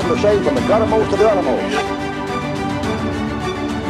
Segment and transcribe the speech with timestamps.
[0.00, 2.00] from the guttermost to the uttermost.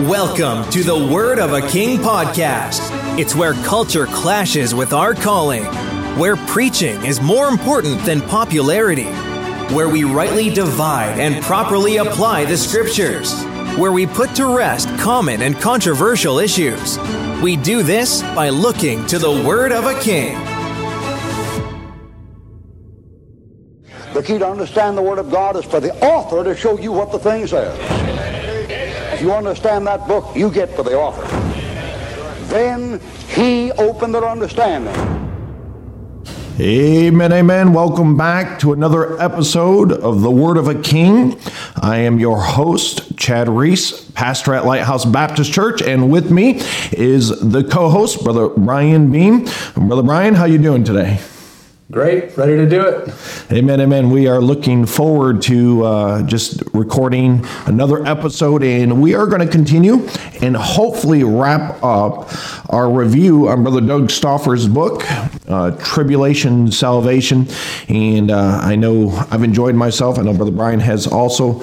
[0.08, 2.80] Welcome to the Word of a King podcast.
[3.19, 5.64] It's where culture clashes with our calling,
[6.19, 9.11] where preaching is more important than popularity,
[9.75, 13.42] where we rightly divide and properly apply the scriptures,
[13.78, 16.98] where we put to rest common and controversial issues.
[17.41, 20.53] We do this by looking to the Word of a King.
[24.15, 26.92] The key to understand the Word of God is for the author to show you
[26.92, 27.77] what the thing says.
[29.12, 31.27] If you understand that book, you get to the author.
[32.45, 33.00] Then
[33.30, 34.95] he opened their understanding.
[36.60, 37.73] Amen, amen.
[37.73, 41.37] Welcome back to another episode of The Word of a King.
[41.74, 46.60] I am your host, Chad Reese, pastor at Lighthouse Baptist Church, and with me
[46.92, 49.48] is the co-host, Brother Brian Beam.
[49.74, 51.18] Brother Brian, how you doing today?
[51.91, 53.12] Great, ready to do it.
[53.52, 54.09] Amen, amen.
[54.09, 59.46] We are looking forward to uh, just recording another episode, and we are going to
[59.46, 60.09] continue
[60.41, 62.30] and hopefully wrap up
[62.71, 65.03] our review on Brother Doug Stauffer's book,
[65.47, 67.49] uh, Tribulation Salvation.
[67.89, 70.19] And uh, I know I've enjoyed myself.
[70.19, 71.63] I know Brother Brian has also.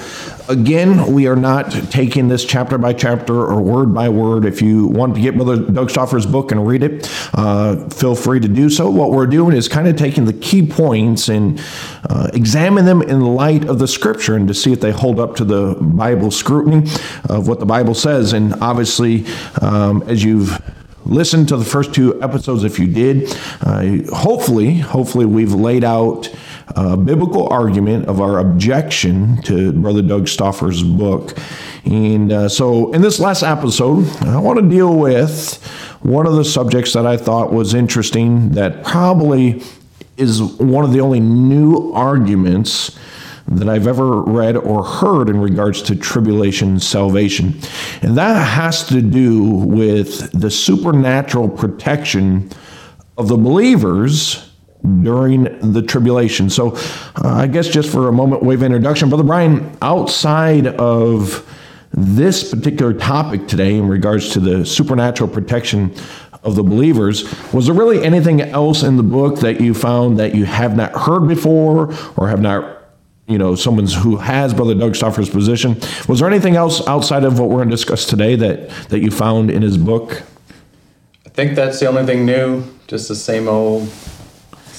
[0.52, 4.44] Again, we are not taking this chapter by chapter or word by word.
[4.44, 8.42] If you want to get Brother Doug Stauffer's book and read it, uh, feel free
[8.42, 8.90] to do so.
[8.90, 11.64] What we're doing is kind of taking the key points and
[12.10, 15.38] uh, examine them in light of the scripture and to see if they hold up
[15.38, 16.92] to the Bible scrutiny
[17.30, 18.34] of what the Bible says.
[18.34, 19.26] And obviously,
[19.62, 20.62] um, as you've
[21.06, 26.28] listened to the first two episodes, if you did, uh, hopefully, hopefully we've laid out
[26.76, 31.38] a biblical argument of our objection to Brother Doug Stauffer's book.
[31.86, 35.64] And uh, so, in this last episode, I want to deal with
[36.02, 39.64] one of the subjects that I thought was interesting that probably
[40.18, 42.98] is one of the only new arguments
[43.48, 47.60] that I've ever read or heard in regards to tribulation salvation.
[48.02, 52.52] And that has to do with the supernatural protection
[53.18, 54.51] of the believers
[55.04, 55.44] during
[55.74, 56.50] the tribulation.
[56.50, 56.76] So,
[57.16, 61.48] uh, I guess just for a moment, wave introduction, Brother Brian, outside of
[61.94, 65.94] this particular topic today in regards to the supernatural protection
[66.44, 70.34] of the believers, was there really anything else in the book that you found that
[70.34, 72.80] you have not heard before or have not?
[73.28, 75.80] You know, someone who has Brother Doug Stauffer's position.
[76.10, 79.10] Was there anything else outside of what we're going to discuss today that, that you
[79.10, 80.24] found in his book?
[81.26, 82.66] I think that's the only thing new.
[82.88, 83.88] Just the same old,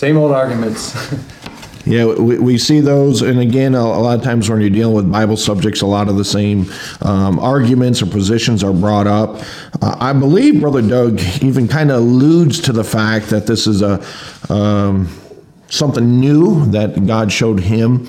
[0.03, 0.97] same old arguments.
[1.85, 4.95] Yeah, we, we see those, and again, a, a lot of times when you're dealing
[4.95, 6.71] with Bible subjects, a lot of the same
[7.01, 9.43] um, arguments or positions are brought up.
[9.83, 13.83] Uh, I believe Brother Doug even kind of alludes to the fact that this is
[13.83, 14.01] a
[14.49, 15.09] um,
[15.71, 18.07] something new that God showed him,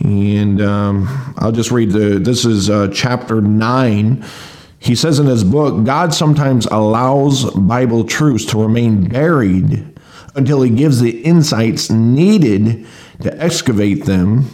[0.00, 2.18] and um, I'll just read the.
[2.18, 4.22] This is uh, chapter nine.
[4.80, 9.93] He says in his book, God sometimes allows Bible truths to remain buried
[10.34, 12.86] until he gives the insights needed
[13.22, 14.50] to excavate them.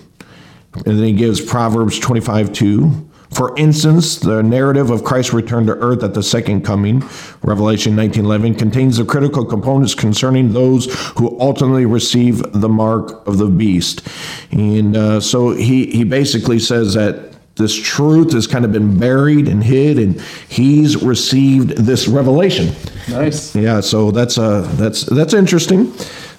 [0.75, 3.11] And then he gives Proverbs 25 2.
[3.31, 7.05] For instance, the narrative of Christ's return to earth at the second coming,
[7.43, 13.47] Revelation 19:11, contains the critical components concerning those who ultimately receive the mark of the
[13.47, 14.03] beast.
[14.51, 17.30] And uh, so he, he basically says that
[17.61, 22.75] this truth has kind of been buried and hid, and he's received this revelation.
[23.09, 23.55] nice.
[23.55, 25.93] Yeah, so that's uh that's that's interesting,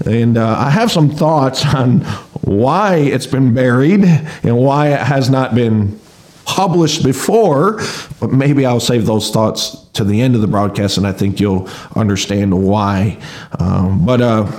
[0.06, 2.02] and uh, I have some thoughts on
[2.42, 6.00] why it's been buried and why it has not been
[6.46, 7.80] published before.
[8.20, 11.40] But maybe I'll save those thoughts to the end of the broadcast, and I think
[11.40, 13.20] you'll understand why.
[13.59, 14.52] Um, but uh,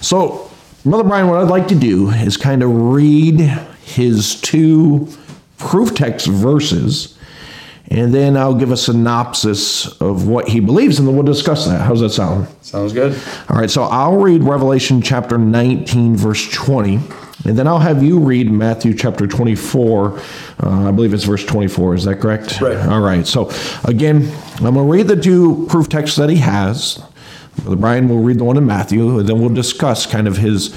[0.00, 0.50] so,
[0.84, 3.40] Brother Brian, what I'd like to do is kind of read
[3.84, 5.08] his two
[5.60, 7.16] proof text verses
[7.90, 11.80] and then I'll give a synopsis of what he believes, and then we'll discuss that.
[11.80, 12.46] How's that sound?
[12.62, 13.20] Sounds good.
[13.48, 17.00] All right, so I'll read Revelation chapter 19, verse 20,
[17.46, 20.20] and then I'll have you read Matthew chapter 24.
[20.62, 21.96] Uh, I believe it's verse 24.
[21.96, 22.60] Is that correct?
[22.60, 22.76] Right.
[22.76, 23.50] All right, so
[23.84, 27.02] again, I'm going to read the two proof texts that he has.
[27.56, 30.68] Brother Brian will read the one in Matthew, and then we'll discuss kind of his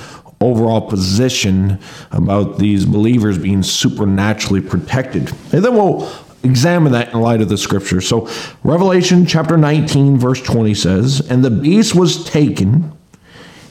[0.44, 1.80] overall position
[2.12, 5.32] about these believers being supernaturally protected.
[5.52, 6.12] And then we'll
[6.44, 8.02] examine that in light of the scripture.
[8.02, 8.30] So,
[8.64, 12.92] Revelation chapter 19, verse 20 says, And the beast was taken,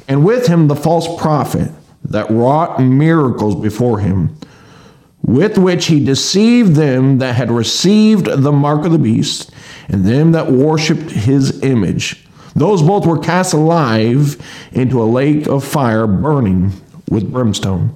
[0.08, 1.70] and with him the false prophet
[2.04, 4.36] that wrought miracles before him,
[5.22, 9.52] with which he deceived them that had received the mark of the beast,
[9.88, 12.24] and them that worshipped his image.
[12.54, 14.36] Those both were cast alive
[14.72, 16.72] into a lake of fire burning
[17.08, 17.94] with brimstone.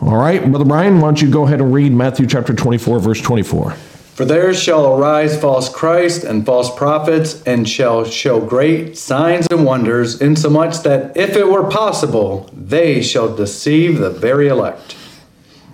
[0.00, 3.20] All right, Brother Brian, why don't you go ahead and read Matthew chapter 24, verse
[3.20, 3.72] 24.
[4.20, 9.64] For there shall arise false Christ and false prophets, and shall show great signs and
[9.64, 14.96] wonders, insomuch that if it were possible, they shall deceive the very elect.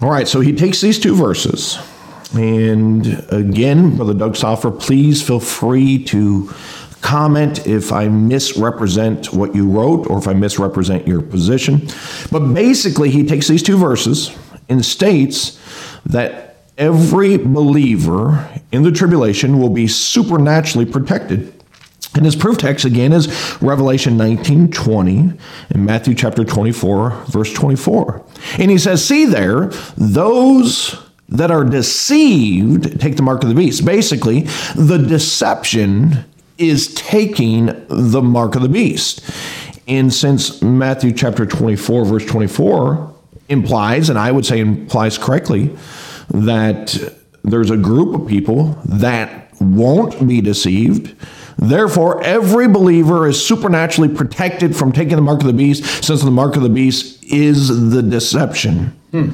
[0.00, 1.78] All right, so he takes these two verses.
[2.34, 6.52] And again, Brother Doug Stauffer, please feel free to
[7.00, 11.88] comment if I misrepresent what you wrote or if I misrepresent your position.
[12.30, 14.36] But basically, he takes these two verses
[14.68, 15.60] and states
[16.06, 21.52] that every believer in the tribulation will be supernaturally protected.
[22.14, 23.28] And his proof text again is
[23.60, 25.32] Revelation 19 20
[25.70, 28.24] and Matthew chapter 24, verse 24.
[28.58, 29.66] And he says, See there,
[29.96, 30.96] those
[31.28, 33.84] that are deceived take the mark of the beast.
[33.84, 34.42] Basically,
[34.74, 36.24] the deception
[36.58, 39.22] is taking the mark of the beast.
[39.88, 43.14] And since Matthew chapter 24, verse 24
[43.48, 45.76] implies, and I would say implies correctly,
[46.30, 46.98] that
[47.44, 51.14] there's a group of people that won't be deceived.
[51.56, 56.30] Therefore, every believer is supernaturally protected from taking the mark of the beast, since the
[56.30, 58.86] mark of the beast is the deception.
[59.12, 59.30] Hmm.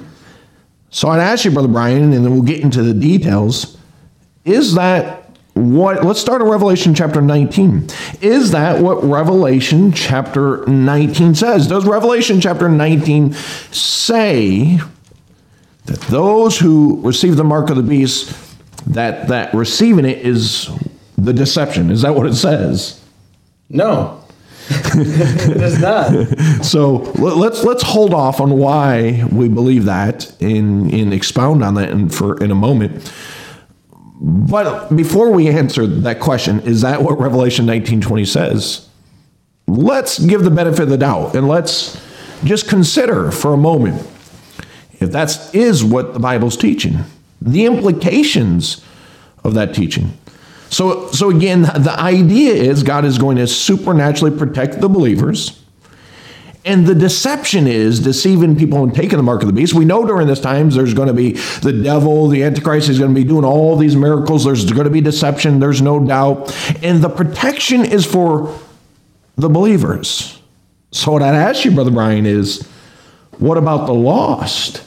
[0.90, 3.78] So I'd ask you, Brother Brian, and then we'll get into the details.
[4.44, 5.21] Is that
[5.54, 7.88] what let's start in revelation chapter 19
[8.22, 11.66] is that what revelation chapter 19 says?
[11.66, 14.78] Does revelation chapter 19 say
[15.84, 18.34] that those who receive the mark of the beast
[18.86, 20.70] that that receiving it is
[21.18, 21.90] the deception?
[21.90, 23.00] Is that what it says?
[23.68, 24.18] No.
[24.94, 26.12] It is not.
[26.64, 31.90] So let's let's hold off on why we believe that and, and expound on that
[31.90, 33.12] in, for in a moment
[34.24, 38.88] but before we answer that question, is that what Revelation 19:20 says?
[39.66, 42.00] Let's give the benefit of the doubt and let's
[42.44, 44.06] just consider for a moment
[45.00, 46.98] if that is what the Bible's teaching,
[47.40, 48.84] the implications
[49.42, 50.16] of that teaching.
[50.70, 55.61] So, so again, the idea is God is going to supernaturally protect the believers
[56.64, 59.74] and the deception is deceiving people and taking the mark of the beast.
[59.74, 61.32] We know during this times there's going to be
[61.62, 64.44] the devil, the Antichrist is going to be doing all these miracles.
[64.44, 66.54] There's going to be deception, there's no doubt.
[66.82, 68.58] And the protection is for
[69.36, 70.40] the believers.
[70.92, 72.68] So, what I'd ask you, Brother Brian, is
[73.38, 74.84] what about the lost?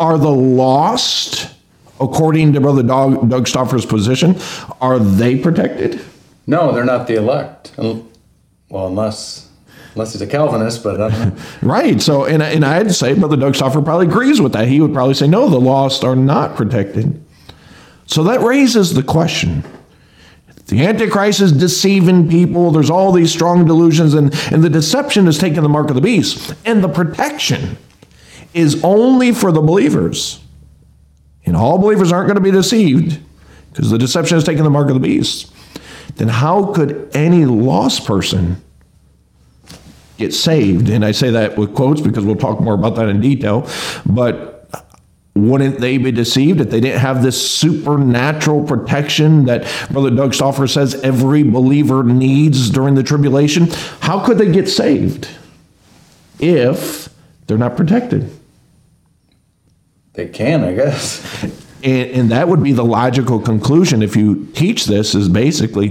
[0.00, 1.54] Are the lost,
[2.00, 4.36] according to Brother Doug, Doug Stauffer's position,
[4.80, 6.00] are they protected?
[6.46, 7.72] No, they're not the elect.
[7.78, 8.06] Well,
[8.72, 9.50] unless
[9.94, 11.30] unless he's a Calvinist, but uh,
[11.62, 12.00] right.
[12.00, 14.68] So, and and I'd say Brother Doug Stauffer probably agrees with that.
[14.68, 17.24] He would probably say, no, the lost are not protected.
[18.06, 19.64] So that raises the question.
[20.66, 22.70] The Antichrist is deceiving people.
[22.70, 26.00] There's all these strong delusions, and, and the deception is taking the mark of the
[26.00, 26.54] beast.
[26.64, 27.76] And the protection
[28.54, 30.40] is only for the believers.
[31.44, 33.20] And all believers aren't going to be deceived
[33.70, 35.52] because the deception is taking the mark of the beast.
[36.16, 38.62] Then how could any lost person
[40.18, 40.88] get saved.
[40.88, 43.68] And I say that with quotes because we'll talk more about that in detail.
[44.06, 44.54] But
[45.34, 50.68] wouldn't they be deceived if they didn't have this supernatural protection that Brother Doug Stauffer
[50.68, 53.66] says every believer needs during the tribulation?
[54.00, 55.28] How could they get saved
[56.38, 57.08] if
[57.46, 58.30] they're not protected?
[60.12, 61.42] They can, I guess.
[61.82, 65.88] And, and, that would be the logical conclusion if you teach this is basically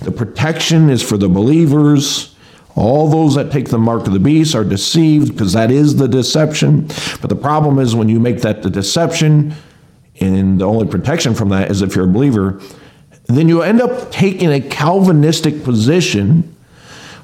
[0.00, 2.33] the protection is for the believers
[2.76, 6.08] all those that take the mark of the beast are deceived because that is the
[6.08, 6.88] deception.
[7.20, 9.54] But the problem is when you make that the deception,
[10.20, 12.60] and the only protection from that is if you're a believer,
[13.26, 16.54] then you end up taking a Calvinistic position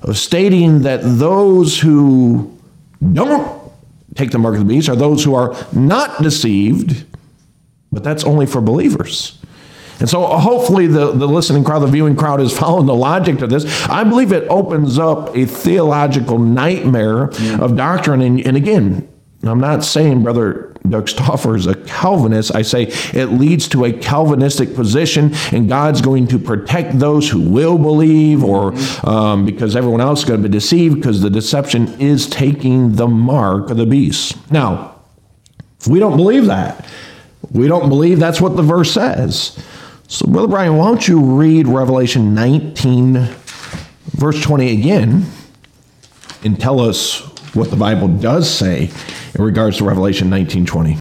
[0.02, 2.56] of stating that those who
[3.12, 3.60] don't
[4.14, 7.04] take the mark of the beast are those who are not deceived,
[7.92, 9.39] but that's only for believers.
[10.00, 13.46] And so hopefully the, the listening crowd, the viewing crowd is following the logic to
[13.46, 13.86] this.
[13.88, 17.60] I believe it opens up a theological nightmare mm.
[17.60, 18.22] of doctrine.
[18.22, 19.08] And, and again,
[19.42, 22.54] I'm not saying Brother Doug Stauffer is a Calvinist.
[22.54, 27.40] I say it leads to a Calvinistic position, and God's going to protect those who
[27.40, 32.00] will believe, or um, because everyone else is going to be deceived, because the deception
[32.00, 34.36] is taking the mark of the beast.
[34.50, 34.96] Now,
[35.78, 36.86] if we don't believe that,
[37.50, 39.58] we don't believe that's what the verse says.
[40.12, 43.28] So, Brother Brian, why don't you read Revelation 19,
[44.06, 45.24] verse 20 again,
[46.42, 47.20] and tell us
[47.54, 48.90] what the Bible does say
[49.36, 50.98] in regards to Revelation 19, 20.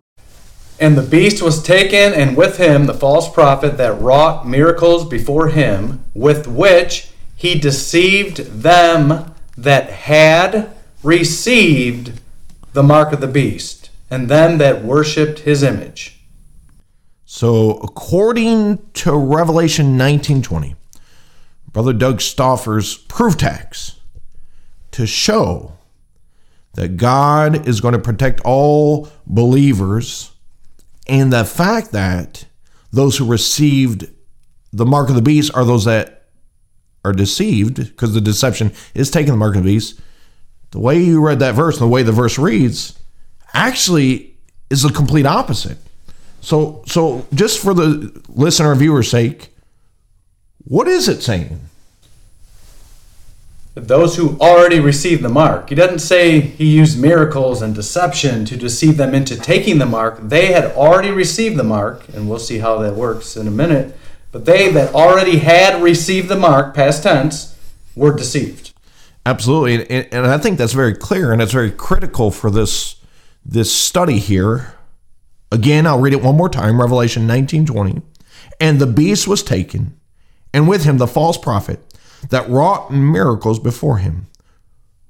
[0.79, 5.47] And the beast was taken, and with him the false prophet that wrought miracles before
[5.47, 10.69] him, with which he deceived them that had
[11.01, 12.21] received
[12.73, 16.18] the mark of the beast and them that worshipped his image.
[17.31, 20.73] So, according to Revelation 19:20,
[21.71, 23.99] Brother Doug Stauffer's proof text
[24.89, 25.73] to show
[26.73, 30.31] that God is going to protect all believers
[31.07, 32.45] and the fact that
[32.91, 34.07] those who received
[34.73, 36.29] the mark of the beast are those that
[37.05, 39.99] are deceived because the deception is taking the mark of the beast.
[40.71, 42.97] The way you read that verse and the way the verse reads
[43.53, 44.35] actually
[44.71, 45.77] is the complete opposite.
[46.41, 49.53] So, so just for the listener viewer's sake,
[50.63, 51.59] what is it saying?
[53.75, 55.69] Those who already received the mark.
[55.69, 60.19] He doesn't say he used miracles and deception to deceive them into taking the mark.
[60.21, 63.95] They had already received the mark, and we'll see how that works in a minute.
[64.31, 67.57] But they that already had received the mark, past tense,
[67.95, 68.73] were deceived.
[69.25, 72.95] Absolutely, and, and I think that's very clear, and it's very critical for this
[73.45, 74.75] this study here.
[75.51, 76.79] Again, I'll read it one more time.
[76.79, 78.01] Revelation nineteen twenty,
[78.59, 79.99] and the beast was taken,
[80.53, 81.79] and with him the false prophet
[82.29, 84.27] that wrought miracles before him,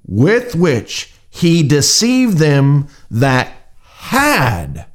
[0.06, 4.86] with which he deceived them that had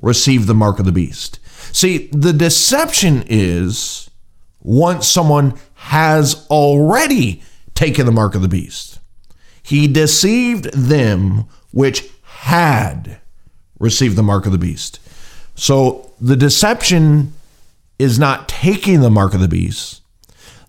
[0.00, 1.38] received the mark of the beast.
[1.72, 4.10] See, the deception is
[4.60, 7.42] once someone has already
[7.74, 8.98] taken the mark of the beast,
[9.62, 13.21] he deceived them which had
[13.82, 14.98] received the mark of the beast.
[15.54, 17.34] So the deception
[17.98, 20.02] is not taking the mark of the beast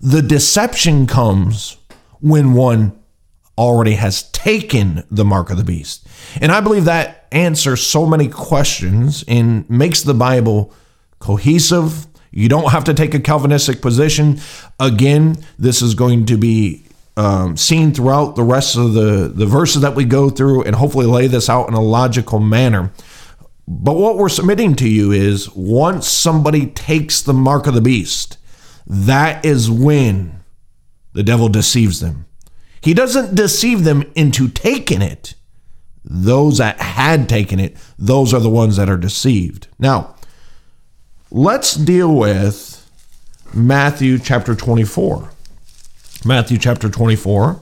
[0.03, 1.77] the deception comes
[2.19, 2.91] when one
[3.57, 6.05] already has taken the mark of the beast.
[6.41, 10.73] And I believe that answers so many questions and makes the Bible
[11.19, 12.05] cohesive.
[12.31, 14.41] You don't have to take a Calvinistic position.
[14.77, 16.83] Again, this is going to be
[17.15, 21.05] um, seen throughout the rest of the, the verses that we go through and hopefully
[21.05, 22.91] lay this out in a logical manner.
[23.67, 28.37] But what we're submitting to you is once somebody takes the mark of the beast,
[28.85, 30.41] that is when
[31.13, 32.25] the devil deceives them.
[32.81, 35.35] He doesn't deceive them into taking it.
[36.03, 39.67] Those that had taken it, those are the ones that are deceived.
[39.79, 40.15] Now,
[41.31, 42.85] let's deal with
[43.53, 45.32] Matthew chapter 24.
[46.25, 47.59] Matthew chapter 24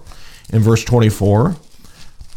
[0.52, 1.56] and verse 24.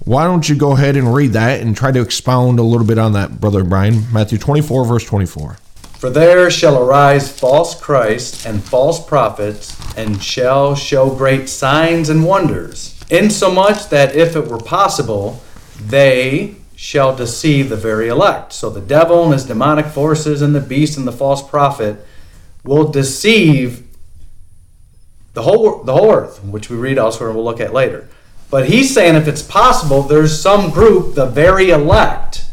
[0.04, 2.98] Why don't you go ahead and read that and try to expound a little bit
[2.98, 4.10] on that, Brother Brian?
[4.12, 5.58] Matthew 24, verse 24.
[5.98, 12.24] For there shall arise false Christs and false prophets, and shall show great signs and
[12.24, 15.42] wonders, insomuch that if it were possible,
[15.80, 18.52] they shall deceive the very elect.
[18.52, 22.04] So the devil and his demonic forces and the beast and the false prophet
[22.64, 23.83] will deceive
[25.34, 28.08] the whole the whole earth, which we read elsewhere and we'll look at later.
[28.50, 32.44] But he's saying if it's possible, there's some group, the very elect,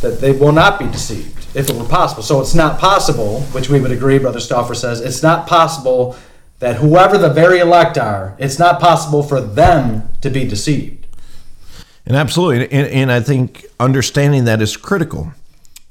[0.00, 2.22] that they will not be deceived if it were possible.
[2.22, 6.16] So it's not possible, which we would agree, Brother Stauffer says, it's not possible
[6.58, 11.06] that whoever the very elect are, it's not possible for them to be deceived.
[12.04, 15.32] And absolutely, and, and I think understanding that is critical.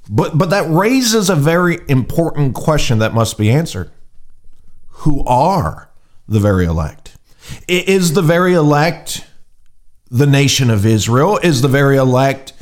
[0.10, 3.90] But but that raises a very important question that must be answered.
[5.00, 5.90] Who are
[6.28, 7.18] the very elect?
[7.68, 9.26] Is the very elect
[10.10, 11.40] the nation of Israel?
[11.44, 12.54] Is the very elect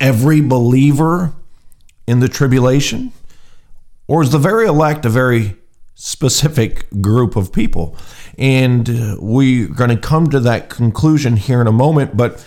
[0.00, 1.34] every believer
[2.06, 3.12] in the tribulation?
[4.06, 5.56] Or is the very elect a very
[5.94, 7.96] specific group of people?
[8.38, 12.16] And uh, we're going to come to that conclusion here in a moment.
[12.16, 12.44] But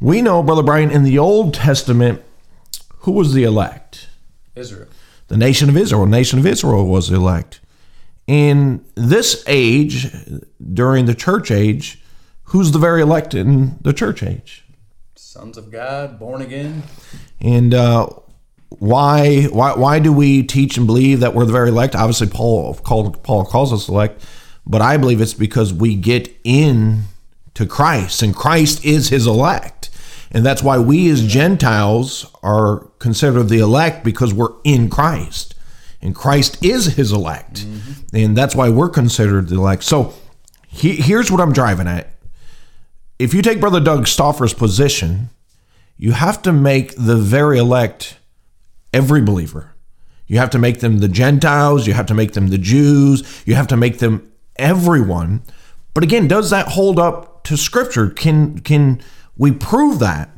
[0.00, 2.22] we know, Brother Brian, in the Old Testament,
[3.00, 4.08] who was the elect?
[4.56, 4.88] Israel.
[5.28, 6.04] The nation of Israel.
[6.04, 7.60] The nation of Israel was the elect.
[8.28, 10.06] In this age,
[10.72, 12.00] during the church age,
[12.44, 14.64] who's the very elect in the church age?
[15.16, 16.82] Sons of God, born again.
[17.40, 18.08] And uh,
[18.68, 21.96] why why why do we teach and believe that we're the very elect?
[21.96, 24.24] Obviously, Paul called Paul calls us elect,
[24.66, 27.04] but I believe it's because we get in
[27.54, 29.90] to Christ, and Christ is His elect,
[30.30, 35.54] and that's why we as Gentiles are considered the elect because we're in Christ,
[36.00, 38.16] and Christ is His elect, mm-hmm.
[38.16, 39.84] and that's why we're considered the elect.
[39.84, 40.14] So
[40.66, 42.10] he, here's what I'm driving at.
[43.18, 45.30] If you take Brother Doug Stauffer's position,
[45.96, 48.16] you have to make the very elect
[48.92, 49.74] every believer.
[50.28, 53.54] You have to make them the Gentiles, you have to make them the Jews, you
[53.54, 55.42] have to make them everyone.
[55.94, 58.10] But again, does that hold up to scripture?
[58.10, 59.00] Can can
[59.36, 60.30] we prove that?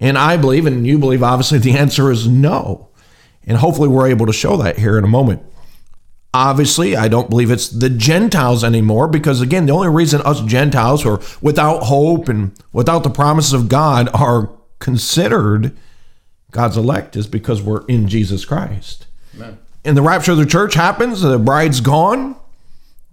[0.00, 2.85] And I believe and you believe obviously the answer is no.
[3.46, 5.42] And hopefully we're able to show that here in a moment.
[6.34, 11.02] Obviously, I don't believe it's the Gentiles anymore because, again, the only reason us Gentiles
[11.02, 15.76] who are without hope and without the promises of God are considered
[16.50, 19.06] God's elect is because we're in Jesus Christ.
[19.34, 19.58] Amen.
[19.84, 22.36] And the rapture of the church happens, the bride's gone.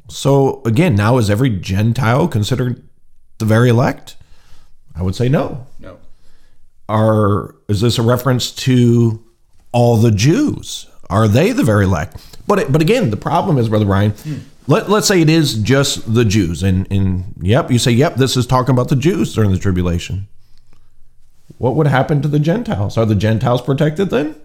[0.10, 2.84] So again, now is every Gentile considered
[3.38, 4.16] the very elect?
[4.96, 5.68] I would say no.
[5.80, 5.98] No.
[6.90, 9.24] Are is this a reference to
[9.74, 10.88] all the Jews?
[11.10, 12.38] Are they the very elect?
[12.48, 14.14] But but again, the problem is, brother Brian.
[14.66, 18.38] Let, let's say it is just the Jews, and and yep, you say yep, this
[18.38, 20.28] is talking about the Jews during the tribulation.
[21.58, 22.98] What would happen to the Gentiles?
[22.98, 24.36] Are the Gentiles protected then?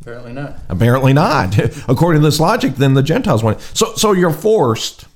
[0.00, 0.58] Apparently not.
[0.68, 1.58] Apparently not.
[1.88, 3.60] According to this logic, then the Gentiles went.
[3.60, 5.06] So so you're forced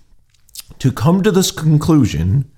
[0.78, 2.50] to come to this conclusion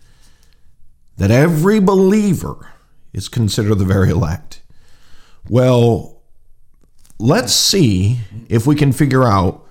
[1.16, 2.70] that every believer
[3.12, 4.62] is considered the very elect.
[5.48, 6.13] Well,
[7.18, 8.18] let's see
[8.48, 9.64] if we can figure out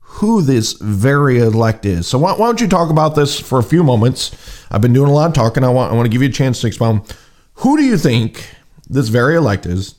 [0.00, 2.06] who this very elect is.
[2.06, 4.36] So why, why don't you talk about this for a few moments?
[4.70, 5.64] I've been doing a lot of talking.
[5.64, 7.02] I want I want to give you a chance to expound.
[7.54, 8.48] Who do you think
[8.88, 9.94] this very elect is?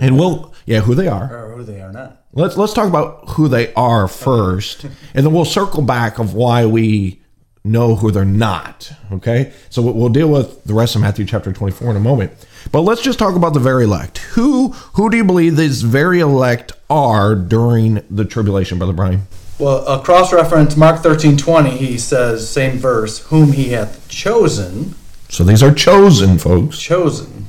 [0.00, 1.34] And we'll yeah, who they are.
[1.34, 2.24] Or who they are not.
[2.32, 6.66] Let's let's talk about who they are first, and then we'll circle back of why
[6.66, 7.22] we
[7.64, 8.90] know who they're not.
[9.12, 12.32] Okay, so we'll- deal with the rest of Matthew chapter twenty four in a moment.
[12.72, 14.18] But let's just talk about the very elect.
[14.34, 19.22] Who who do you believe these very elect are during the tribulation, brother Brian?
[19.58, 24.94] Well, a cross reference, Mark thirteen twenty, he says, same verse, whom he hath chosen,
[25.28, 26.78] So these are chosen folks.
[26.80, 27.48] chosen.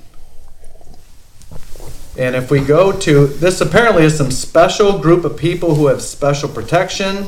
[2.17, 6.01] And if we go to this, apparently is some special group of people who have
[6.01, 7.27] special protection.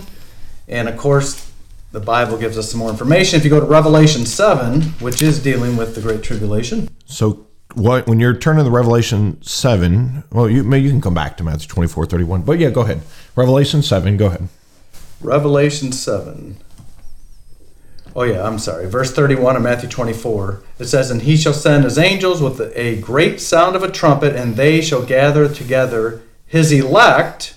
[0.68, 1.51] And of course,
[1.92, 3.38] the Bible gives us some more information.
[3.38, 7.46] If you go to Revelation 7, which is dealing with the Great Tribulation, So
[7.76, 10.24] what when you're turning to Revelation seven?
[10.32, 12.42] Well, you maybe you can come back to Matthew twenty four thirty one.
[12.42, 13.02] But yeah, go ahead.
[13.36, 14.18] Revelation seven.
[14.18, 14.50] Go ahead.
[15.22, 16.58] Revelation 7.
[18.16, 18.90] Oh, yeah, I'm sorry.
[18.90, 20.64] Verse 31 of Matthew 24.
[20.80, 24.36] It says, And he shall send his angels with a great sound of a trumpet,
[24.36, 27.56] and they shall gather together his elect.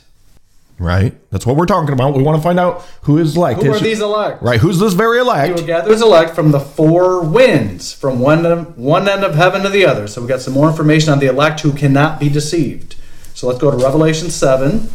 [0.79, 1.15] Right.
[1.31, 2.15] That's what we're talking about.
[2.15, 3.63] We want to find out who is elect.
[3.63, 4.43] Who are these elect?
[4.43, 4.59] Right.
[4.61, 5.67] Who's this very He will elect?
[5.67, 9.69] gather his elect from the four winds, from one end, one end of heaven to
[9.69, 10.09] the other.
[10.09, 12.97] So we got some more information on the elect who cannot be deceived.
[13.35, 14.89] So let's go to Revelation 7,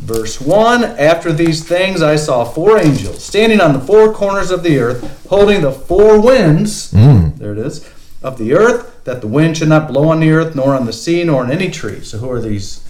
[0.00, 0.84] verse 1.
[0.84, 5.26] After these things I saw four angels standing on the four corners of the earth,
[5.28, 7.36] holding the four winds, mm.
[7.38, 7.88] there it is,
[8.22, 10.92] of the earth, that the wind should not blow on the earth, nor on the
[10.92, 12.00] sea, nor on any tree.
[12.00, 12.86] So who are these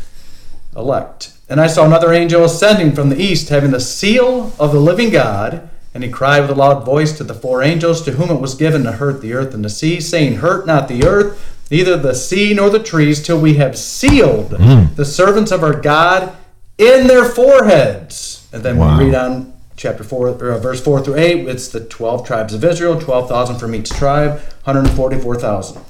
[0.77, 1.33] elect.
[1.53, 5.11] And I saw another angel ascending from the east, having the seal of the living
[5.11, 5.69] God.
[5.93, 8.55] And he cried with a loud voice to the four angels to whom it was
[8.55, 11.39] given to hurt the earth and the sea, saying, Hurt not the earth,
[11.71, 14.53] neither the sea nor the trees, till we have sealed
[14.97, 16.35] the servants of our God
[16.79, 18.49] in their foreheads.
[18.51, 18.97] And then Wow.
[18.99, 22.55] we read on chapter 4, or uh, verse 4 through 8, it's the 12 tribes
[22.55, 25.83] of Israel, 12,000 from each tribe, 144,000.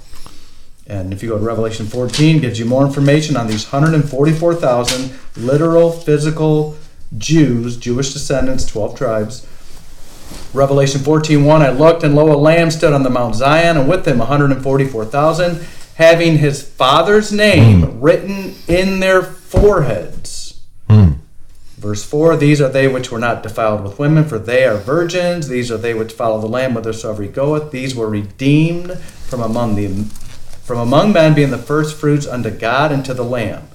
[0.86, 5.92] And if you go to Revelation 14, gives you more information on these 144,000 literal,
[5.92, 6.76] physical
[7.16, 9.46] Jews, Jewish descendants, 12 tribes.
[10.54, 14.06] Revelation 14:1 I looked and lo a lamb stood on the Mount Zion and with
[14.06, 15.60] him 144,000
[15.94, 18.00] having his father's name hmm.
[18.00, 20.60] written in their foreheads.
[20.88, 21.12] Hmm.
[21.76, 25.48] Verse 4 These are they which were not defiled with women, for they are virgins.
[25.48, 27.70] These are they which follow the Lamb whithersoever he goeth.
[27.70, 29.86] These were redeemed from among the
[30.72, 33.68] from among men, being the first fruits unto God and to the Lamb.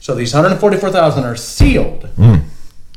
[0.00, 2.04] So these 144,000 are sealed.
[2.16, 2.34] Hmm.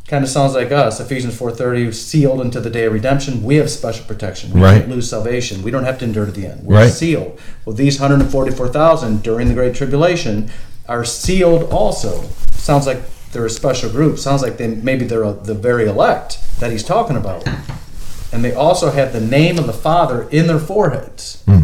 [0.10, 1.00] Kind of sounds like us.
[1.00, 3.42] Ephesians 4:30, sealed into the day of redemption.
[3.44, 4.52] We have special protection.
[4.52, 4.80] We Right.
[4.80, 5.64] don't lose salvation.
[5.64, 6.64] We don't have to endure to the end.
[6.66, 6.92] We're Right.
[6.92, 7.40] sealed.
[7.64, 10.50] Well, these 144,000 during the Great Tribulation
[10.90, 12.26] are sealed also.
[12.58, 14.20] Sounds like they're a special group.
[14.20, 17.48] Sounds like they maybe they're a, the very elect that he's talking about.
[18.34, 21.38] And they also have the name of the Father in their foreheads.
[21.46, 21.64] Hmm.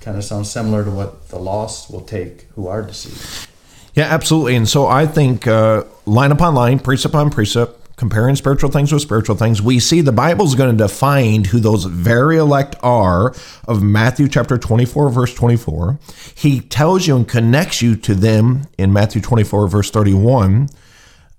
[0.00, 3.48] Kind of sounds similar to what the lost will take who are deceived.
[3.94, 4.56] Yeah, absolutely.
[4.56, 9.02] And so I think uh, line upon line, precept upon precept, comparing spiritual things with
[9.02, 13.34] spiritual things, we see the Bible's going to define who those very elect are
[13.68, 15.98] of Matthew chapter 24, verse 24.
[16.34, 20.70] He tells you and connects you to them in Matthew 24, verse 31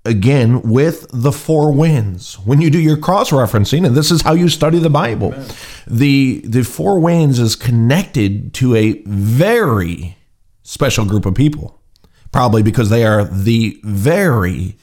[0.04, 2.36] again with the four winds.
[2.40, 5.36] When you do your cross referencing and this is how you study the bible
[5.86, 10.18] the the four winds is connected to a very
[10.64, 11.80] special group of people
[12.32, 14.78] probably because they are the very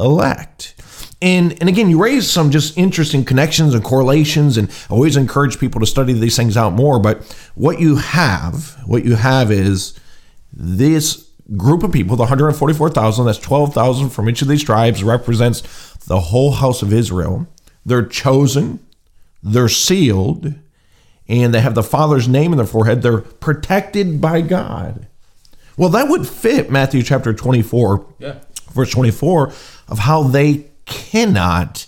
[0.00, 0.74] elect.
[1.22, 5.58] And and again you raise some just interesting connections and correlations and I always encourage
[5.58, 9.98] people to study these things out more but what you have what you have is
[10.52, 15.62] this group of people, the 144,000, that's 12,000 from each of these tribes, represents
[16.06, 17.46] the whole house of Israel.
[17.86, 18.80] They're chosen,
[19.42, 20.54] they're sealed,
[21.26, 23.02] and they have the Father's name in their forehead.
[23.02, 25.06] They're protected by God.
[25.76, 28.34] Well, that would fit Matthew chapter 24, Yeah.
[28.72, 29.52] verse 24,
[29.88, 31.86] of how they cannot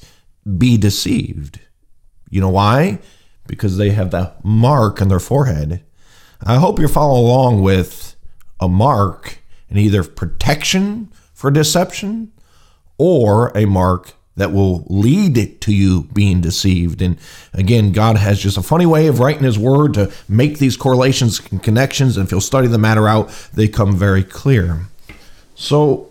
[0.59, 1.61] be deceived.
[2.31, 3.01] You know why?
[3.47, 5.83] Because they have the mark on their forehead.
[6.45, 8.15] I hope you're following along with
[8.61, 9.40] a mark
[9.71, 12.33] and either protection for deception
[12.99, 17.03] or a mark that will lead to you being deceived.
[17.03, 17.19] And
[17.53, 21.41] again, God has just a funny way of writing His Word to make these correlations
[21.51, 22.17] and connections.
[22.17, 24.87] And if you'll study the matter out, they come very clear.
[25.55, 26.09] So,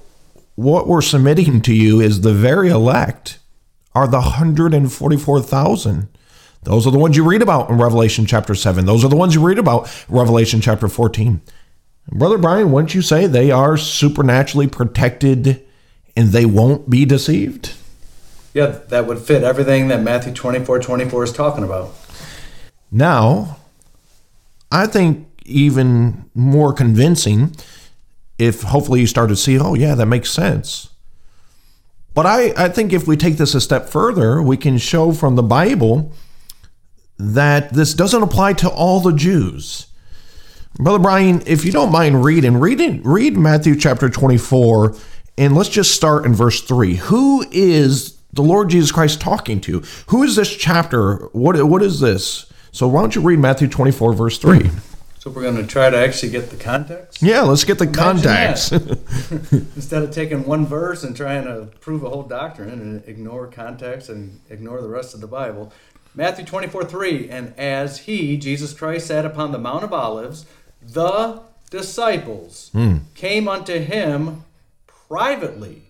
[0.55, 3.39] what we're submitting to you is the very elect
[3.95, 6.07] are the 144,000.
[6.63, 8.85] Those are the ones you read about in Revelation chapter 7.
[8.85, 11.41] Those are the ones you read about Revelation chapter 14.
[12.11, 15.65] Brother Brian, wouldn't you say they are supernaturally protected
[16.15, 17.73] and they won't be deceived?
[18.53, 21.93] Yeah, that would fit everything that Matthew 24 24 is talking about.
[22.91, 23.57] Now,
[24.71, 27.55] I think even more convincing
[28.39, 30.89] if hopefully you start to see, oh, yeah, that makes sense.
[32.13, 35.35] But I, I think if we take this a step further, we can show from
[35.35, 36.13] the Bible
[37.17, 39.87] that this doesn't apply to all the Jews.
[40.81, 44.95] Brother Brian, if you don't mind reading, read, read Matthew chapter 24,
[45.37, 46.95] and let's just start in verse 3.
[46.95, 49.83] Who is the Lord Jesus Christ talking to?
[50.07, 51.17] Who is this chapter?
[51.33, 52.49] What, what is this?
[52.71, 54.69] So why don't you read Matthew 24, verse 3?
[55.19, 58.23] So we're going to try to actually get the context Yeah, let's get the Imagine
[58.23, 58.71] context.
[59.75, 64.07] instead of taking one verse and trying to prove a whole doctrine and ignore context
[64.07, 65.73] and ignore the rest of the Bible.
[66.15, 70.45] Matthew 24 3 And as he, Jesus Christ, sat upon the Mount of Olives,
[70.81, 72.97] the disciples hmm.
[73.15, 74.43] came unto him
[74.87, 75.83] privately.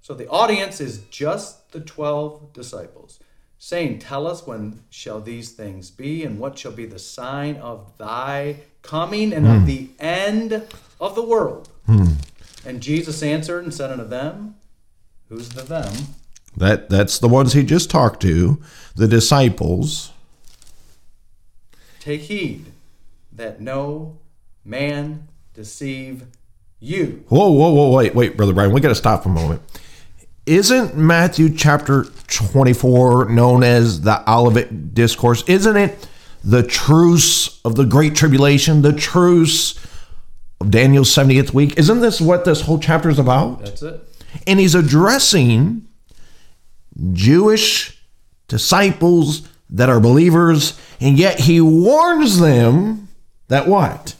[0.00, 3.20] So the audience is just the 12 disciples,
[3.58, 7.96] saying, Tell us when shall these things be, and what shall be the sign of
[7.98, 9.66] thy coming and of hmm.
[9.66, 10.64] the end
[11.00, 11.68] of the world?
[11.86, 12.14] Hmm.
[12.64, 14.56] And Jesus answered and said unto them,
[15.28, 15.92] Who's the them?
[16.56, 18.60] that that's the ones he just talked to,
[18.94, 20.12] the disciples.
[22.00, 22.71] Take heed
[23.34, 24.18] that no
[24.64, 26.26] man deceive
[26.80, 27.24] you.
[27.28, 29.62] Whoa, whoa, whoa, wait, wait, brother Brian, we got to stop for a moment.
[30.44, 35.44] Isn't Matthew chapter 24 known as the Olivet Discourse?
[35.46, 36.08] Isn't it
[36.42, 39.78] the truce of the Great Tribulation, the truce
[40.60, 41.78] of Daniel's 70th week?
[41.78, 43.60] Isn't this what this whole chapter is about?
[43.60, 44.00] That's it.
[44.46, 45.86] And he's addressing
[47.12, 48.02] Jewish
[48.48, 53.01] disciples that are believers, and yet he warns them
[53.52, 54.14] that what?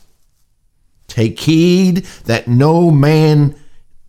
[1.09, 3.55] Take heed that no man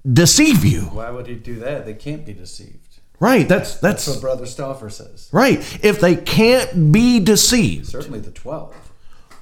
[0.10, 0.82] deceive you.
[0.82, 1.86] Why would he do that?
[1.86, 2.80] They can't be deceived.
[3.20, 5.30] Right, that's That's that's what Brother Stauffer says.
[5.32, 5.60] right.
[5.82, 8.76] If they can't be deceived, Certainly the 12.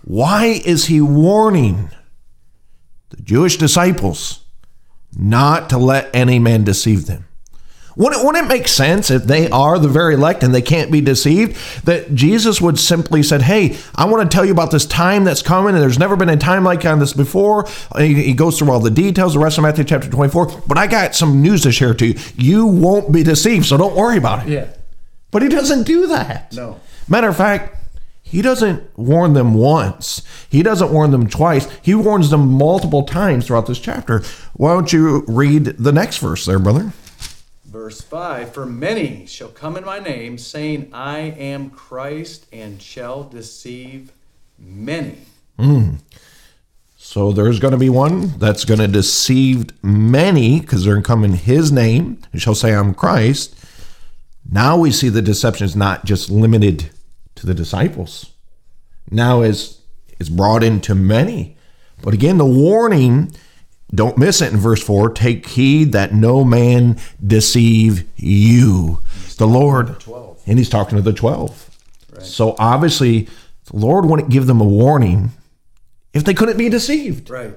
[0.04, 1.90] why is he warning
[3.10, 4.44] the Jewish disciples
[5.18, 7.26] not to let any man deceive them?
[7.96, 11.02] Wouldn't, wouldn't it make sense if they are the very elect and they can't be
[11.02, 15.24] deceived that Jesus would simply said, "Hey, I want to tell you about this time
[15.24, 18.58] that's coming, and there's never been a time like on this before." He, he goes
[18.58, 20.64] through all the details, the rest of Matthew chapter 24.
[20.68, 22.20] But I got some news to share to you.
[22.36, 24.52] You won't be deceived, so don't worry about it.
[24.52, 24.68] Yeah.
[25.32, 26.54] But he doesn't do that.
[26.54, 26.80] No.
[27.08, 27.78] Matter of fact,
[28.32, 30.22] he doesn't warn them once.
[30.50, 31.68] He doesn't warn them twice.
[31.82, 34.24] He warns them multiple times throughout this chapter.
[34.54, 36.94] Why don't you read the next verse there, brother?
[37.72, 43.24] Verse 5 For many shall come in my name, saying, I am Christ, and shall
[43.24, 44.12] deceive
[44.60, 45.20] many.
[45.58, 45.96] Hmm.
[46.98, 51.08] So there's going to be one that's going to deceive many because they're going to
[51.08, 53.56] come in his name and shall say, I'm Christ.
[54.50, 56.90] Now we see the deception is not just limited
[57.36, 58.34] to the disciples.
[59.10, 59.82] Now is
[60.20, 61.58] is brought into many.
[62.04, 63.32] But again, the warning,
[63.94, 69.00] don't miss it in verse 4 take heed that no man deceive you.
[69.38, 70.44] The Lord, 12.
[70.48, 71.70] and he's talking to the 12.
[72.20, 73.28] So obviously,
[73.66, 75.32] the Lord wouldn't give them a warning
[76.14, 77.30] if they couldn't be deceived.
[77.30, 77.54] Right.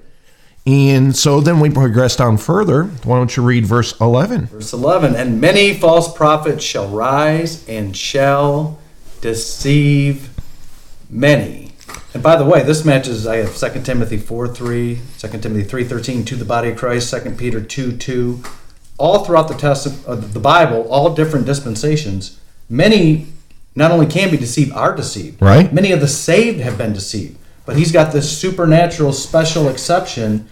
[0.66, 2.84] And so then we progress down further.
[2.84, 4.46] Why don't you read verse 11?
[4.46, 8.78] Verse 11 And many false prophets shall rise and shall
[9.20, 10.30] deceive
[11.10, 11.63] many.
[12.12, 15.84] And by the way, this matches, I have 2 Timothy 4 3, 2 Timothy three
[15.84, 18.42] thirteen to the body of Christ, 2 Peter 2 2.
[18.96, 23.26] All throughout the, test, of the Bible, all different dispensations, many
[23.74, 25.42] not only can be deceived, are deceived.
[25.42, 25.72] Right.
[25.72, 27.36] Many of the saved have been deceived.
[27.66, 30.48] But he's got this supernatural special exception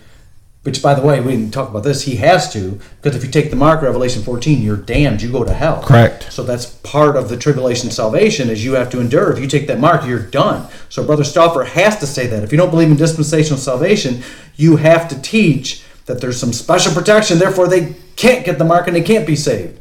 [0.63, 2.03] Which, by the way, we didn't talk about this.
[2.03, 5.21] He has to, because if you take the mark Revelation 14, you're damned.
[5.21, 5.83] You go to hell.
[5.83, 6.33] Correct.
[6.33, 9.33] So that's part of the tribulation salvation is you have to endure.
[9.33, 10.69] If you take that mark, you're done.
[10.89, 12.45] So Brother Stauffer has to say that.
[12.45, 14.23] If you don't believe in dispensational salvation,
[14.55, 17.41] you have to teach that there's some special protection.
[17.41, 19.81] Therefore, they can't get the mark and they can't be saved.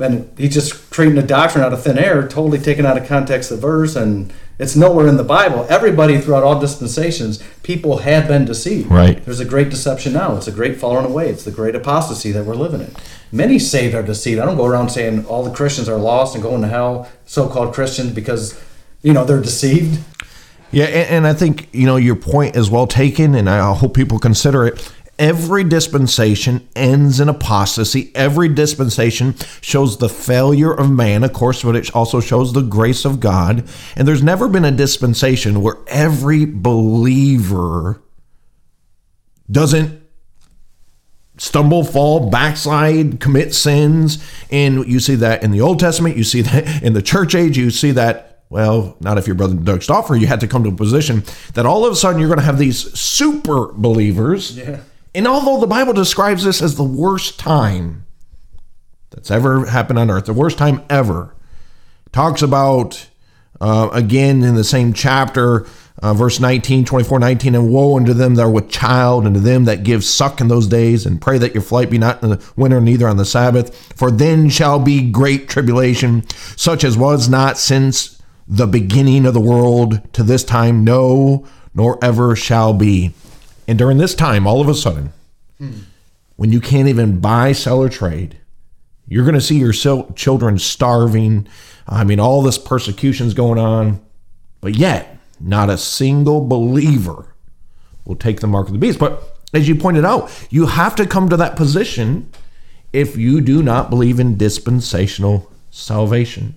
[0.00, 3.50] And he's just creating a doctrine out of thin air, totally taken out of context
[3.50, 5.66] the verse, and it's nowhere in the Bible.
[5.68, 8.90] Everybody throughout all dispensations, people have been deceived.
[8.90, 9.22] Right.
[9.24, 10.36] There's a great deception now.
[10.36, 11.28] It's a great falling away.
[11.28, 12.94] It's the great apostasy that we're living in.
[13.30, 14.40] Many saved are deceived.
[14.40, 17.74] I don't go around saying all the Christians are lost and going to hell, so-called
[17.74, 18.60] Christians, because
[19.02, 20.02] you know they're deceived.
[20.70, 23.94] Yeah, and, and I think you know your point is well taken, and I hope
[23.94, 24.92] people consider it.
[25.22, 28.10] Every dispensation ends in apostasy.
[28.12, 33.04] Every dispensation shows the failure of man, of course, but it also shows the grace
[33.04, 33.68] of God.
[33.94, 38.02] And there's never been a dispensation where every believer
[39.48, 40.02] doesn't
[41.36, 44.20] stumble, fall, backslide, commit sins.
[44.50, 47.56] And you see that in the Old Testament, you see that in the church age,
[47.56, 50.70] you see that well, not if you're brother Doug Stauffer, you had to come to
[50.70, 51.22] a position
[51.54, 54.58] that all of a sudden you're going to have these super believers.
[54.58, 54.80] Yeah.
[55.14, 58.06] And although the Bible describes this as the worst time
[59.10, 61.34] that's ever happened on earth, the worst time ever,
[62.12, 63.08] talks about,
[63.60, 65.66] uh, again in the same chapter,
[66.02, 69.40] uh, verse 19, 24, 19, and woe unto them that are with child, and to
[69.40, 72.30] them that give suck in those days, and pray that your flight be not in
[72.30, 73.74] the winter, neither on the Sabbath.
[73.94, 79.40] For then shall be great tribulation, such as was not since the beginning of the
[79.40, 83.12] world to this time, no, nor ever shall be.
[83.72, 85.14] And during this time, all of a sudden,
[86.36, 88.36] when you can't even buy, sell, or trade,
[89.08, 91.48] you're going to see your children starving.
[91.88, 94.04] I mean, all this persecution's going on,
[94.60, 97.34] but yet not a single believer
[98.04, 98.98] will take the mark of the beast.
[98.98, 99.22] But
[99.54, 102.30] as you pointed out, you have to come to that position
[102.92, 106.56] if you do not believe in dispensational salvation.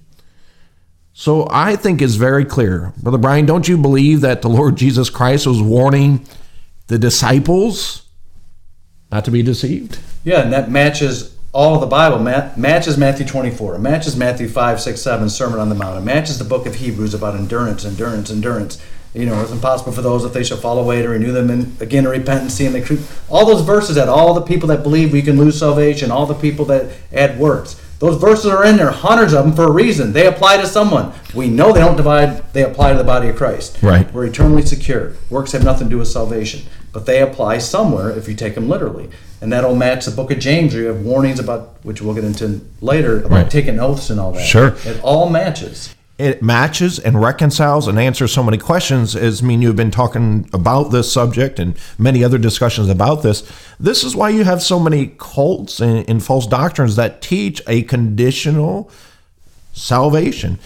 [1.13, 2.91] So I think it's very clear.
[3.01, 6.28] Brother Brian, don't you believe that the Lord Jesus Christ was warning
[6.88, 8.04] the disciples
[9.12, 10.00] not to be deceived?
[10.24, 12.19] Yeah, and that matches all of the Bible.
[12.19, 13.76] Ma- matches Matthew 24.
[13.76, 15.98] It matches Matthew 5, 6, 7, Sermon on the Mount.
[15.98, 18.82] It matches the book of Hebrews about endurance, endurance, endurance.
[19.13, 21.82] You know, it's impossible for those if they shall fall away to renew them and
[21.82, 22.95] again to repentance and they cre-
[23.30, 26.34] all those verses that all the people that believe we can lose salvation, all the
[26.34, 27.82] people that add works.
[27.99, 30.12] Those verses are in there, hundreds of them for a reason.
[30.12, 31.13] They apply to someone.
[31.34, 33.77] We know they don't divide, they apply to the body of Christ.
[33.81, 34.12] Right.
[34.13, 35.13] We're eternally secure.
[35.29, 38.67] Works have nothing to do with salvation, but they apply somewhere if you take them
[38.67, 39.10] literally.
[39.39, 42.25] And that'll match the book of James where you have warnings about, which we'll get
[42.25, 43.49] into later, about Right.
[43.49, 44.41] taking oaths and all that.
[44.45, 44.75] Sure.
[44.86, 45.94] It all matches.
[46.17, 50.86] It matches and reconciles and answers so many questions as mean you've been talking about
[50.86, 53.49] this subject and many other discussions about this.
[53.80, 57.82] This is why you have so many cults and, and false doctrines that teach a
[57.84, 58.89] conditional
[59.73, 60.58] salvation.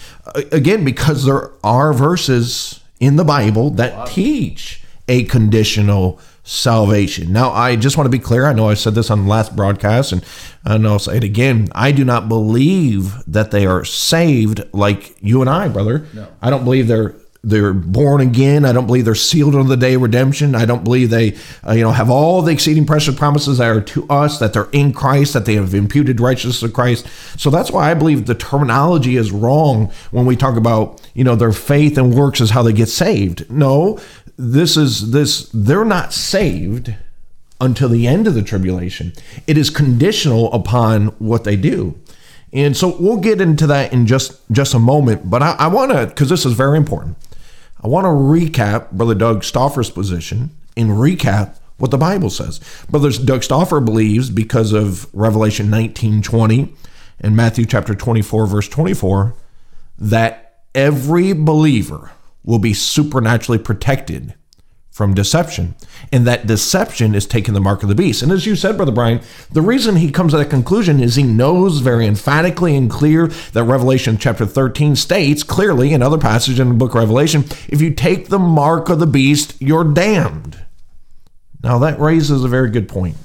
[0.52, 7.76] Again because there are verses in the bible that teach a conditional salvation now i
[7.76, 10.24] just want to be clear i know i said this on the last broadcast and
[10.64, 15.40] and i'll say it again i do not believe that they are saved like you
[15.40, 16.26] and i brother no.
[16.42, 18.66] i don't believe they're they're born again.
[18.66, 20.54] I don't believe they're sealed on the day of redemption.
[20.54, 21.36] I don't believe they,
[21.66, 24.68] uh, you know, have all the exceeding precious promises that are to us, that they're
[24.72, 27.06] in Christ, that they have imputed righteousness of Christ.
[27.38, 31.34] So that's why I believe the terminology is wrong when we talk about, you know,
[31.34, 33.50] their faith and works is how they get saved.
[33.50, 33.98] No,
[34.40, 36.94] this is this, they're not saved
[37.60, 39.12] until the end of the tribulation.
[39.46, 42.00] It is conditional upon what they do.
[42.52, 45.30] And so we'll get into that in just just a moment.
[45.30, 47.16] But I, I want to, because this is very important.
[47.82, 52.60] I want to recap Brother Doug Stauffer's position and recap what the Bible says.
[52.90, 56.74] Brother Doug Stauffer believes because of Revelation 19 20
[57.20, 59.34] and Matthew chapter 24, verse 24,
[59.98, 62.10] that every believer
[62.44, 64.34] will be supernaturally protected
[64.90, 65.74] from deception.
[66.12, 68.22] And that deception is taking the mark of the beast.
[68.22, 71.22] And as you said, Brother Brian, the reason he comes to that conclusion is he
[71.22, 76.68] knows very emphatically and clear that Revelation chapter 13 states clearly in other passages in
[76.68, 80.62] the book of Revelation if you take the mark of the beast, you're damned.
[81.62, 83.16] Now that raises a very good point.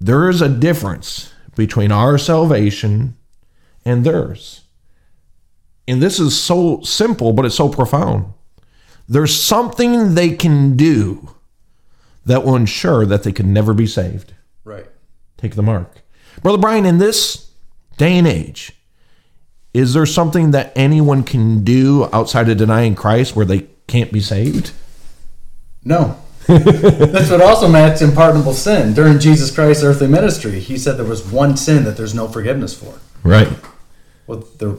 [0.00, 3.16] There is a difference between our salvation
[3.84, 4.59] and theirs.
[5.90, 8.32] And this is so simple, but it's so profound.
[9.08, 11.34] There's something they can do
[12.24, 14.32] that will ensure that they can never be saved.
[14.62, 14.86] Right.
[15.36, 16.02] Take the mark.
[16.42, 17.50] Brother Brian, in this
[17.96, 18.72] day and age,
[19.74, 24.20] is there something that anyone can do outside of denying Christ where they can't be
[24.20, 24.70] saved?
[25.84, 26.20] No.
[26.46, 28.94] That's what also matched unpardonable sin.
[28.94, 32.74] During Jesus Christ's earthly ministry, he said there was one sin that there's no forgiveness
[32.74, 33.00] for.
[33.22, 33.52] Right.
[34.26, 34.76] Well, there,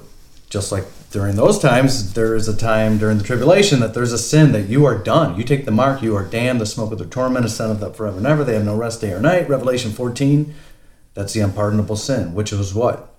[0.52, 4.18] just like during those times, there is a time during the tribulation that there's a
[4.18, 5.38] sin that you are done.
[5.38, 6.60] You take the mark, you are damned.
[6.60, 8.44] The smoke of their torment is sent up forever and ever.
[8.44, 9.48] They have no rest day or night.
[9.48, 10.54] Revelation 14,
[11.14, 13.16] that's the unpardonable sin, which was what?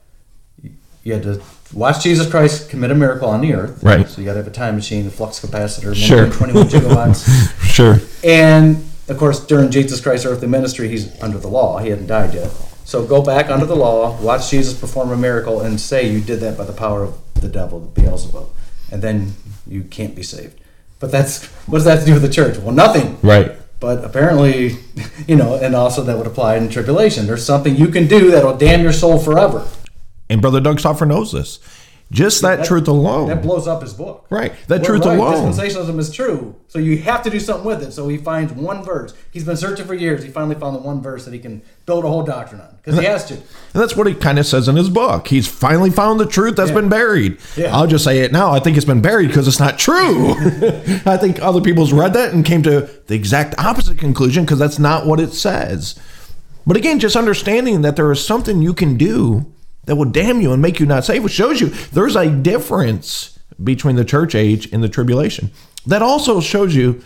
[1.04, 1.42] You had to
[1.72, 3.82] watch Jesus Christ commit a miracle on the earth.
[3.82, 4.06] Right.
[4.06, 6.30] So you got to have a time machine, a flux capacitor, Sure.
[6.30, 7.26] 21 gigawatts.
[7.72, 7.96] Sure.
[8.22, 11.78] And of course, during Jesus Christ's earthly ministry, he's under the law.
[11.78, 12.50] He hadn't died yet.
[12.84, 16.40] So go back under the law, watch Jesus perform a miracle, and say you did
[16.40, 18.48] that by the power of the devil, the Beelzebub,
[18.90, 19.34] and then
[19.66, 20.60] you can't be saved.
[21.00, 22.58] But that's what does that have to do with the church?
[22.58, 23.18] Well, nothing.
[23.22, 23.52] Right.
[23.80, 24.76] But apparently,
[25.26, 27.26] you know, and also that would apply in tribulation.
[27.26, 29.66] There's something you can do that'll damn your soul forever.
[30.28, 31.58] And Brother Doug Stauffer knows this.
[32.12, 33.28] Just that, truth alone.
[33.28, 34.26] That blows up his book.
[34.28, 34.52] Right.
[34.68, 35.18] That We're truth right.
[35.18, 35.50] alone.
[35.52, 36.54] Dispensationalism is true.
[36.68, 37.92] So you have to do something with it.
[37.92, 39.14] So he finds one verse.
[39.30, 40.22] He's been searching for years.
[40.22, 42.98] He finally found the one verse that he can build a whole doctrine on because
[42.98, 43.34] he has to.
[43.34, 45.28] And that's what he kind of says in his book.
[45.28, 46.74] He's finally found the truth that's Yeah.
[46.76, 47.38] been buried.
[47.56, 47.74] Yeah.
[47.74, 48.50] I'll just say it now.
[48.52, 50.32] I think it's been buried because it's not true.
[51.06, 54.78] I think other people's read that and came to the exact opposite conclusion because that's
[54.78, 55.98] not what it says.
[56.66, 59.46] But again, just understanding that there is something you can do
[59.84, 63.38] that will damn you and make you not saved, which shows you there's a difference
[63.62, 65.50] between the church age and the tribulation.
[65.86, 67.02] That also shows you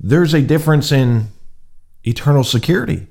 [0.00, 1.28] there's a difference in
[2.02, 3.06] eternal security.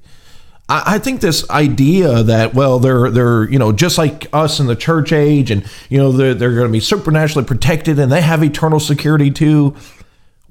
[0.69, 4.67] I I think this idea that well they're they're you know just like us in
[4.67, 8.21] the church age and you know they're, they're going to be supernaturally protected and they
[8.21, 9.75] have eternal security too.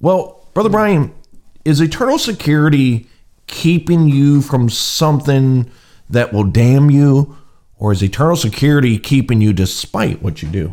[0.01, 1.14] Well, brother Brian,
[1.64, 3.07] is eternal security
[3.47, 5.71] keeping you from something
[6.11, 7.37] that will damn you,
[7.83, 10.73] or is eternal security keeping you despite what you do?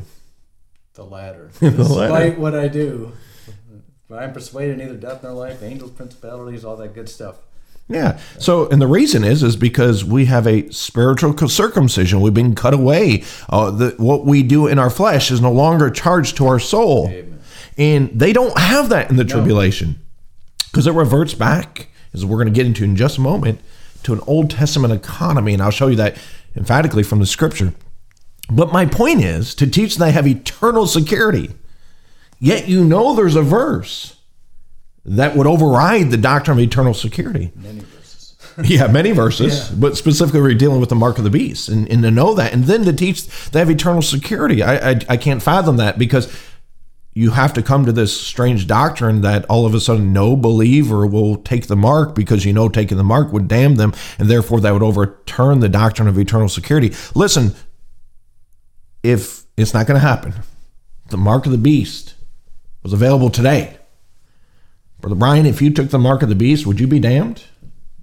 [0.94, 1.50] The latter.
[1.60, 2.40] The Despite latter.
[2.40, 3.14] what I do.
[4.12, 7.38] I am persuaded neither death nor life, angels, principalities, all that good stuff.
[7.88, 8.20] Yeah.
[8.38, 12.22] So, and the reason is, is because we have a spiritual circumcision.
[12.22, 13.24] We've been cut away.
[13.50, 17.08] Uh, the, what we do in our flesh is no longer charged to our soul.
[17.10, 17.40] Amen.
[17.76, 20.00] And they don't have that in the tribulation
[20.70, 23.62] because it reverts back, as we're going to get into in just a moment,
[24.04, 25.54] to an Old Testament economy.
[25.54, 26.16] And I'll show you that
[26.56, 27.74] emphatically from the scripture.
[28.50, 31.52] But my point is to teach that they have eternal security.
[32.40, 34.16] Yet you know there's a verse
[35.06, 37.52] that would override the doctrine of eternal security.
[37.56, 37.96] Many verses.
[38.66, 42.04] Yeah, many verses, but specifically we're dealing with the mark of the beast, and, and
[42.04, 44.62] to know that, and then to teach they have eternal security.
[44.62, 46.28] I, I I can't fathom that because
[47.14, 51.06] you have to come to this strange doctrine that all of a sudden no believer
[51.08, 54.60] will take the mark because you know taking the mark would damn them, and therefore
[54.62, 56.94] that would overturn the doctrine of eternal security.
[57.16, 57.54] Listen,
[59.04, 60.34] if it's not going to happen,
[61.10, 62.16] the mark of the beast
[62.84, 63.78] was available today.
[65.02, 67.44] Brother Brian, if you took the mark of the beast, would you be damned?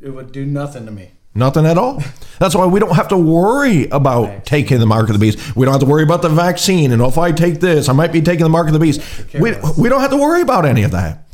[0.01, 1.13] It would do nothing to me.
[1.37, 2.03] Nothing at all.
[2.39, 5.55] That's why we don't have to worry about taking the mark of the beast.
[5.55, 6.93] We don't have to worry about the vaccine.
[6.93, 9.01] And if I take this, I might be taking the mark of the beast.
[9.35, 11.27] We, we don't have to worry about any of that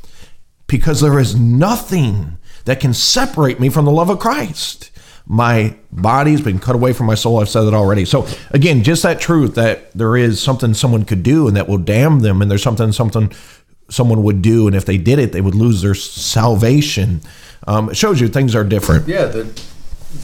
[0.66, 4.90] because there is nothing that can separate me from the love of Christ.
[5.24, 7.40] My body's been cut away from my soul.
[7.40, 8.04] I've said that already.
[8.04, 11.78] So again, just that truth that there is something someone could do and that will
[11.78, 13.32] damn them, and there's something something
[13.88, 17.20] someone would do, and if they did it, they would lose their salvation.
[17.66, 19.06] Um, it shows you things are different.
[19.06, 19.44] Yeah, the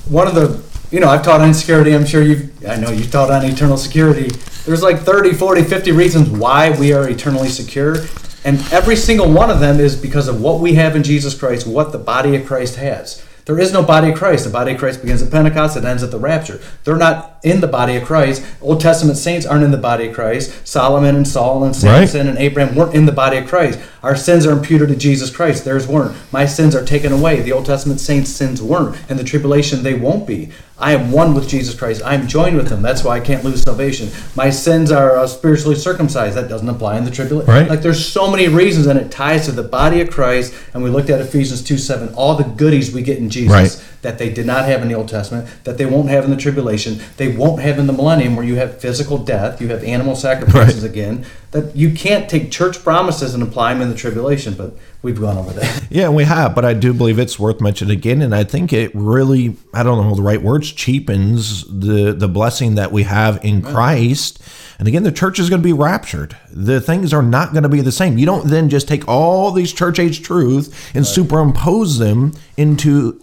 [0.09, 3.11] one of the you know, I've taught on security, I'm sure you've I know you've
[3.11, 4.29] taught on eternal security.
[4.65, 7.97] There's like 30, 40, 50 reasons why we are eternally secure.
[8.45, 11.67] And every single one of them is because of what we have in Jesus Christ,
[11.67, 13.23] what the body of Christ has.
[13.45, 14.45] There is no body of Christ.
[14.45, 16.61] The body of Christ begins at Pentecost, it ends at the rapture.
[16.85, 18.45] They're not in the body of Christ.
[18.61, 20.67] Old Testament saints aren't in the body of Christ.
[20.69, 23.81] Solomon and Saul and Samson and Abraham weren't in the body of Christ.
[24.09, 25.67] Our sins are imputed to Jesus Christ.
[25.67, 26.17] Theirs weren't.
[26.33, 27.43] My sins are taken away.
[27.43, 28.97] The Old Testament saints' sins weren't.
[29.11, 30.49] And the tribulation, they won't be.
[30.79, 32.03] I am one with Jesus Christ.
[32.05, 32.81] I am joined with him.
[32.81, 34.09] That's why I can't lose salvation.
[34.35, 36.37] My sins are uh, spiritually circumcised.
[36.37, 37.53] That doesn't apply in the tribulation.
[37.53, 37.69] Right.
[37.69, 40.55] Like there's so many reasons, and it ties to the body of Christ.
[40.73, 43.85] And we looked at Ephesians 2 7, all the goodies we get in Jesus Right.
[44.03, 46.37] that they did not have in the Old Testament, that they won't have in the
[46.37, 50.15] tribulation, they won't have in the millennium where you have physical death, you have animal
[50.15, 50.91] sacrifices Right.
[50.93, 51.27] again.
[51.53, 55.39] That you can't take church promises and apply them in the tribulation, but we've gone
[55.39, 55.87] over that.
[55.91, 58.91] Yeah, we have, but I do believe it's worth mentioning again, and I think it
[58.95, 63.63] really, I don't know the right words, cheapens the the blessing that we have in
[63.63, 64.43] Christ.
[64.79, 66.37] And again, the church is going to be raptured.
[66.51, 68.19] The things are not going to be the same.
[68.19, 73.21] You don't then just take all these church age truths and superimpose them into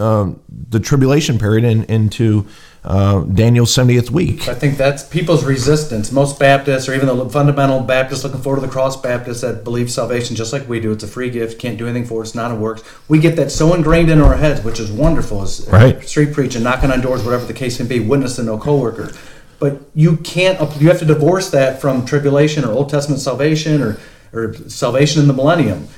[0.00, 2.46] um, the tribulation period in, into
[2.82, 4.48] uh, Daniel's 70th week.
[4.48, 6.10] I think that's people's resistance.
[6.10, 9.90] Most Baptists, or even the fundamental Baptists looking forward to the cross Baptists that believe
[9.90, 12.34] salvation just like we do, it's a free gift, can't do anything for it, it's
[12.34, 12.82] not a works.
[13.08, 15.42] We get that so ingrained in our heads, which is wonderful.
[15.42, 16.02] As Right.
[16.08, 19.12] street preaching, knocking on doors, whatever the case may be, witnessing no coworker.
[19.58, 23.98] But you can't, you have to divorce that from tribulation or Old Testament salvation or,
[24.32, 25.88] or salvation in the millennium.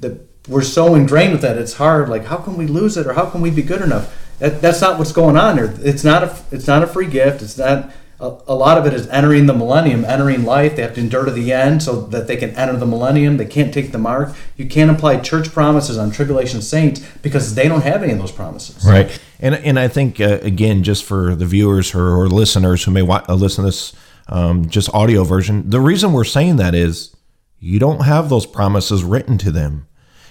[0.00, 2.08] That we're so ingrained with that, it's hard.
[2.08, 4.14] Like, how can we lose it or how can we be good enough?
[4.38, 5.74] That, that's not what's going on there.
[5.80, 7.42] It's not a, it's not a free gift.
[7.42, 10.74] It's not, a, a lot of it is entering the millennium, entering life.
[10.76, 13.36] They have to endure to the end so that they can enter the millennium.
[13.36, 14.34] They can't take the mark.
[14.56, 18.32] You can't apply church promises on tribulation saints because they don't have any of those
[18.32, 18.84] promises.
[18.84, 19.20] Right.
[19.38, 23.02] And, and I think, uh, again, just for the viewers or, or listeners who may
[23.02, 23.92] want, uh, listen to this
[24.28, 27.14] um, just audio version, the reason we're saying that is
[27.60, 29.86] you don't have those promises written to them.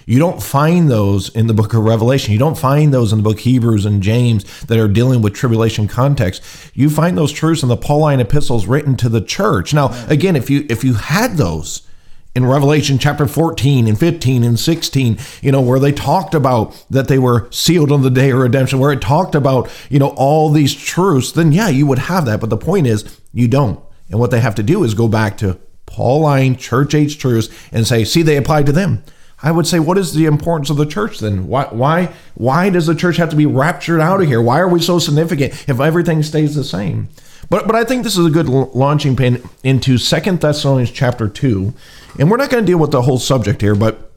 [0.08, 2.32] You don't find those in the book of Revelation.
[2.32, 5.86] You don't find those in the book Hebrews and James that are dealing with tribulation
[5.86, 6.42] context.
[6.72, 9.74] You find those truths in the Pauline epistles written to the church.
[9.74, 11.86] Now, again, if you if you had those
[12.34, 17.08] in Revelation chapter 14 and 15 and 16, you know, where they talked about that
[17.08, 20.48] they were sealed on the day of redemption, where it talked about, you know, all
[20.48, 22.40] these truths, then yeah, you would have that.
[22.40, 23.78] But the point is, you don't.
[24.08, 27.86] And what they have to do is go back to Pauline church age truths and
[27.86, 29.04] say, see, they applied to them.
[29.42, 31.46] I would say, what is the importance of the church then?
[31.46, 34.42] Why, why, why does the church have to be raptured out of here?
[34.42, 37.08] Why are we so significant if everything stays the same?
[37.50, 41.72] But, but I think this is a good launching pin into Second Thessalonians chapter two,
[42.18, 44.10] and we're not going to deal with the whole subject here, but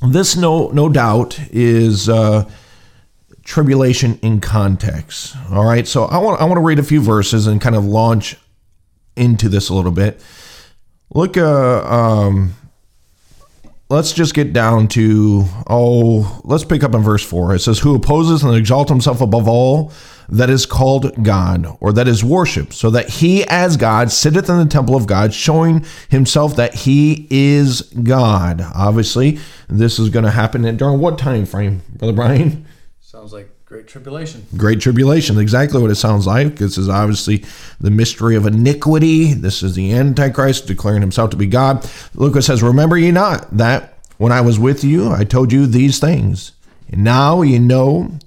[0.00, 2.48] this no no doubt is uh,
[3.44, 5.36] tribulation in context.
[5.50, 7.84] All right, so I want I want to read a few verses and kind of
[7.84, 8.36] launch
[9.16, 10.22] into this a little bit.
[11.12, 12.54] Look, uh, um,
[13.90, 17.94] let's just get down to oh let's pick up in verse 4 it says who
[17.94, 19.92] opposes and exalts himself above all
[20.28, 24.58] that is called god or that is worship so that he as god sitteth in
[24.58, 28.60] the temple of god showing himself that he is god.
[28.74, 32.66] Obviously this is going to happen in, during what time frame brother brian?
[33.00, 34.46] Sounds like great tribulation.
[34.56, 35.38] great tribulation.
[35.38, 36.56] Exactly what it sounds like.
[36.56, 37.44] This is obviously
[37.78, 39.34] the mystery of iniquity.
[39.34, 41.88] This is the antichrist declaring himself to be god.
[42.14, 45.98] Lucas says remember ye not that when i was with you i told you these
[45.98, 46.52] things.
[46.90, 48.18] And now ye know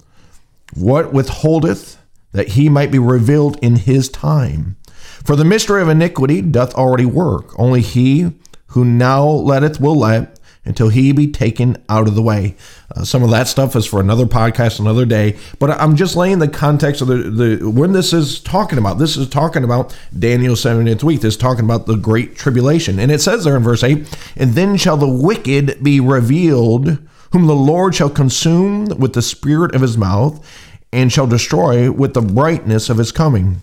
[0.76, 1.98] what withholdeth
[2.34, 4.78] that he might be revealed in his time.
[5.24, 7.60] For the mystery of iniquity doth already work.
[7.60, 8.34] Only he
[8.68, 12.56] who now letteth will let until he be taken out of the way.
[12.96, 15.38] Uh, some of that stuff is for another podcast, another day.
[15.60, 19.00] But I'm just laying the context of the, the when this is talking about.
[19.00, 21.22] This is talking about Daniel 70th week.
[21.22, 23.00] This is talking about the great tribulation.
[23.00, 27.00] And it says there in verse 8, and then shall the wicked be revealed,
[27.32, 30.46] whom the Lord shall consume with the spirit of his mouth,
[30.94, 33.62] and shall destroy with the brightness of his coming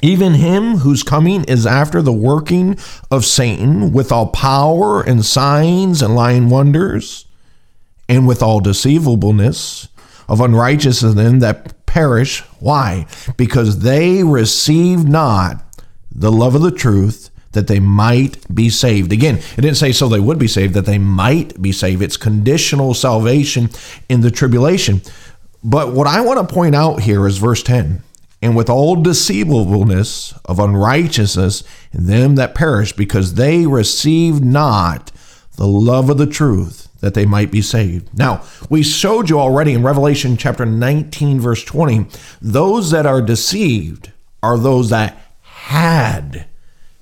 [0.00, 2.78] even him whose coming is after the working
[3.10, 7.26] of Satan with all power and signs and lying wonders,
[8.08, 9.88] and with all deceivableness
[10.28, 12.40] of unrighteousness in them that perish.
[12.58, 13.06] Why?
[13.36, 15.62] Because they receive not
[16.10, 19.12] the love of the truth that they might be saved.
[19.12, 22.02] Again, it didn't say so they would be saved, that they might be saved.
[22.02, 23.68] It's conditional salvation
[24.08, 25.02] in the tribulation.
[25.62, 28.02] But what I want to point out here is verse 10
[28.42, 31.62] and with all deceivableness of unrighteousness
[31.92, 35.12] in them that perish, because they receive not
[35.56, 38.16] the love of the truth that they might be saved.
[38.16, 42.06] Now, we showed you already in Revelation chapter 19, verse 20,
[42.40, 44.12] those that are deceived
[44.42, 46.46] are those that had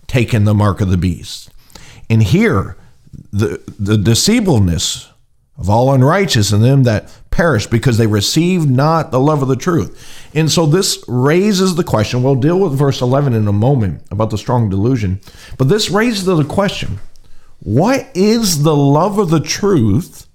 [0.07, 1.51] taken the mark of the beast.
[2.11, 2.77] And here,
[3.33, 5.09] the, the deceivableness
[5.61, 9.57] of all unrighteous in them that perish because they receive not the love of the
[9.57, 10.31] truth.
[10.35, 12.23] And so this raises the question.
[12.23, 15.21] We'll deal with verse 11 in a moment about the strong delusion.
[15.59, 16.99] But this raises the question
[17.61, 20.27] what is the love of the truth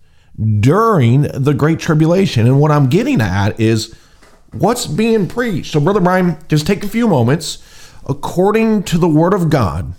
[0.59, 2.45] during the Great Tribulation?
[2.45, 3.95] And what I'm getting at is
[4.51, 5.71] what's being preached.
[5.71, 7.63] So, Brother Brian, just take a few moments.
[8.07, 9.95] According to the Word of God,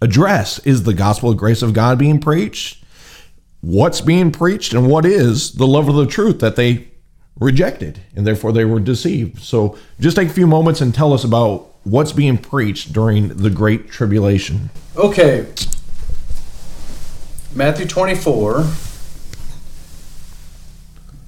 [0.00, 2.81] address is the gospel of grace of God being preached?
[3.62, 6.88] What's being preached and what is the love of the truth that they
[7.38, 9.40] rejected and therefore they were deceived.
[9.40, 13.50] So just take a few moments and tell us about what's being preached during the
[13.50, 14.70] great tribulation.
[14.96, 15.46] Okay.
[17.54, 18.66] Matthew 24,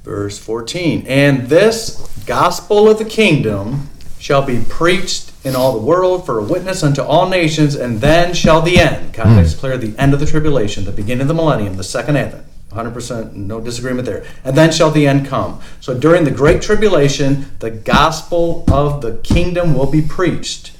[0.03, 1.07] verse 14.
[1.07, 6.43] And this gospel of the kingdom shall be preached in all the world for a
[6.43, 9.13] witness unto all nations, and then shall the end.
[9.13, 9.61] Context hmm.
[9.61, 12.47] clear, the end of the tribulation, the beginning of the millennium, the second advent.
[12.71, 14.25] 100% no disagreement there.
[14.43, 15.61] And then shall the end come.
[15.81, 20.73] So during the great tribulation, the gospel of the kingdom will be preached.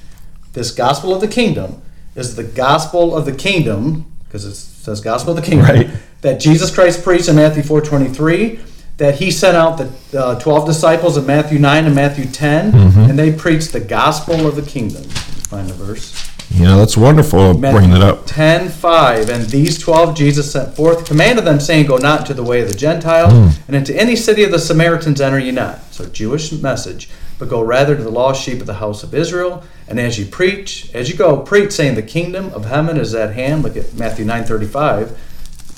[0.53, 1.81] This gospel of the kingdom
[2.15, 5.89] is the gospel of the kingdom because it says gospel of the kingdom Right.
[6.21, 8.59] that Jesus Christ preached in Matthew 4:23
[8.97, 13.19] that he sent out the uh, 12 disciples in Matthew 9 and Matthew 10 and
[13.19, 15.03] they preached the gospel of the kingdom.
[15.03, 16.31] Find the verse.
[16.51, 17.55] Yeah, that's wonderful.
[17.55, 18.25] Bring that up.
[18.27, 19.29] 10 5.
[19.29, 22.69] And these 12 Jesus sent forth, commanded them, saying, Go not into the way of
[22.69, 23.49] the Gentiles, Hmm.
[23.67, 25.79] and into any city of the Samaritans enter ye not.
[25.91, 27.09] So, Jewish message.
[27.39, 29.63] But go rather to the lost sheep of the house of Israel.
[29.89, 33.33] And as you preach, as you go, preach, saying, The kingdom of heaven is at
[33.33, 33.63] hand.
[33.63, 35.17] Look at Matthew nine thirty five.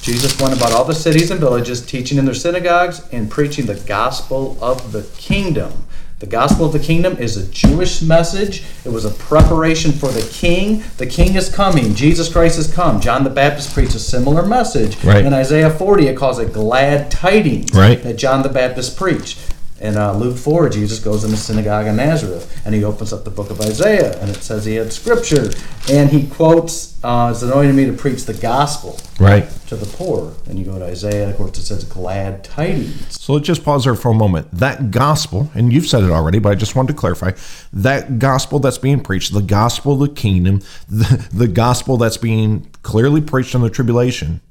[0.01, 3.75] Jesus went about all the cities and villages, teaching in their synagogues and preaching the
[3.75, 5.85] gospel of the kingdom.
[6.19, 8.63] The gospel of the kingdom is a Jewish message.
[8.83, 10.83] It was a preparation for the king.
[10.97, 11.93] The king is coming.
[11.93, 12.99] Jesus Christ has come.
[12.99, 15.03] John the Baptist preached a similar message.
[15.03, 15.23] Right.
[15.23, 18.01] In Isaiah 40, it calls it glad tidings Right.
[18.01, 19.37] that John the Baptist preached.
[19.79, 23.23] In uh, Luke 4, Jesus goes in the synagogue in Nazareth and he opens up
[23.23, 25.51] the book of Isaiah and it says he had scripture.
[25.89, 29.47] And he quotes, uh, It's anointed me to preach the gospel Right.
[29.67, 30.33] to the poor.
[30.47, 33.21] And you go to Isaiah, of course, it says glad tidings.
[33.21, 34.47] So let's just pause there for a moment.
[34.51, 37.33] That gospel, and you've said it already, but I just wanted to clarify
[37.71, 42.67] that gospel that's being preached, the gospel of the kingdom, the, the gospel that's being
[42.81, 44.41] clearly preached in the tribulation,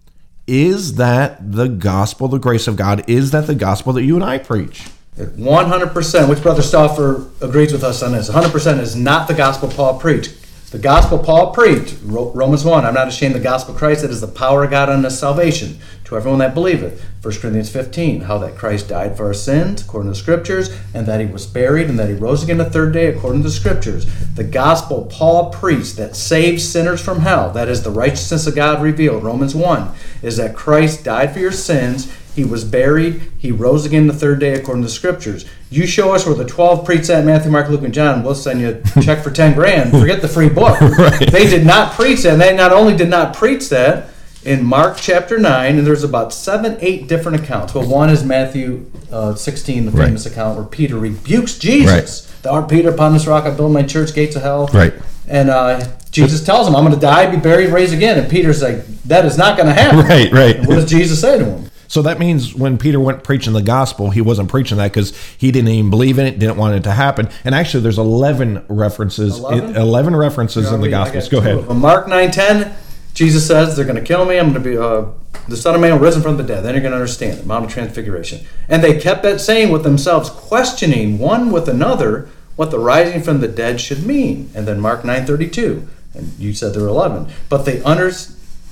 [0.47, 3.03] is that the gospel, the grace of God?
[3.11, 4.85] Is that the gospel that you and I preach?
[5.17, 9.99] 100%, which Brother Stauffer agrees with us on this, 100% is not the gospel Paul
[9.99, 10.43] preached.
[10.73, 14.11] The gospel Paul preached, Romans 1, I'm not ashamed of the gospel of Christ, it
[14.11, 17.03] is the power of God unto salvation to everyone that believeth.
[17.23, 21.07] 1 Corinthians 15, how that Christ died for our sins, according to the scriptures, and
[21.07, 23.55] that he was buried, and that he rose again the third day, according to the
[23.55, 24.07] scriptures.
[24.35, 28.83] The gospel Paul preached that saves sinners from hell, that is the righteousness of God
[28.83, 29.89] revealed, Romans 1,
[30.23, 33.21] is that Christ died for your sins, he was buried.
[33.39, 35.45] He rose again the third day according to the scriptures.
[35.71, 38.23] You show us where the 12 preach that Matthew, Mark, Luke, and John.
[38.23, 39.91] We'll send you a check for 10 grand.
[40.01, 40.79] Forget the free book.
[41.33, 42.35] They did not preach that.
[42.35, 44.11] And they not only did not preach that
[44.45, 47.75] in Mark chapter 9, and there's about seven, eight different accounts.
[47.75, 50.05] Well, one is Matthew uh, 16, the Right.
[50.07, 51.91] famous account where Peter rebukes Jesus.
[52.31, 52.43] Right.
[52.43, 54.69] Thou art Peter, upon this rock I build my church, gates of hell.
[54.73, 54.93] Right.
[55.27, 58.19] And uh, Jesus tells him, I'm going to die, be buried, raised again.
[58.19, 59.99] And Peter's like, that is not going to happen.
[60.07, 60.57] Right, right.
[60.57, 61.71] And what does Jesus say to him?
[61.89, 65.51] So that means when Peter went preaching the gospel, he wasn't preaching that because he
[65.51, 67.29] didn't even believe in it, didn't want it to happen.
[67.45, 69.77] And actually, there's 11 references, 11?
[69.77, 71.29] 11, references in the Gospels.
[71.29, 71.69] Go ahead.
[71.69, 72.75] Mark nine ten,
[73.15, 74.39] Jesus says they're going to kill me.
[74.39, 75.07] I'm going to be uh,
[75.49, 76.65] the Son of Man risen from the dead.
[76.65, 78.47] Then you're going to understand the Mount of Transfiguration.
[78.69, 83.41] And they kept that saying with themselves, questioning one with another what the rising from
[83.41, 84.51] the dead should mean.
[84.55, 88.11] And then Mark nine thirty two, and you said there were eleven, but they under.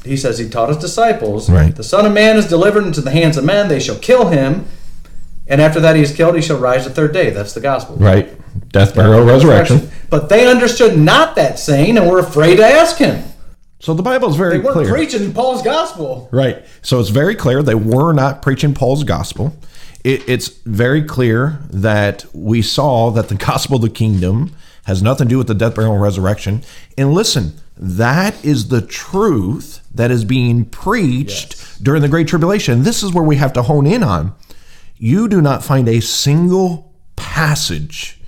[0.04, 1.74] He says he taught his disciples, Right.
[1.74, 3.68] the Son of Man is delivered into the hands of men.
[3.68, 4.66] They shall kill him,
[5.46, 7.30] and after that he is killed, he shall rise the third day.
[7.30, 7.96] That's the gospel.
[7.96, 8.30] Right.
[8.70, 9.90] Death, burial, resurrection.
[10.10, 13.24] But they understood not that saying and were afraid to ask him.
[13.80, 14.92] So the Bible is very They weren't clear.
[14.92, 16.28] preaching Paul's gospel.
[16.32, 16.64] Right.
[16.82, 19.54] So it's very clear they were not preaching Paul's gospel.
[20.04, 25.26] It, it's very clear that we saw that the gospel of the kingdom has nothing
[25.28, 26.62] to do with the death, burial, and resurrection.
[26.96, 27.54] And listen,
[27.84, 32.82] that is the truth that is being preached during the Great Tribulation.
[32.82, 34.34] This is where we have to hone in on.
[34.96, 38.20] You do not find a single passage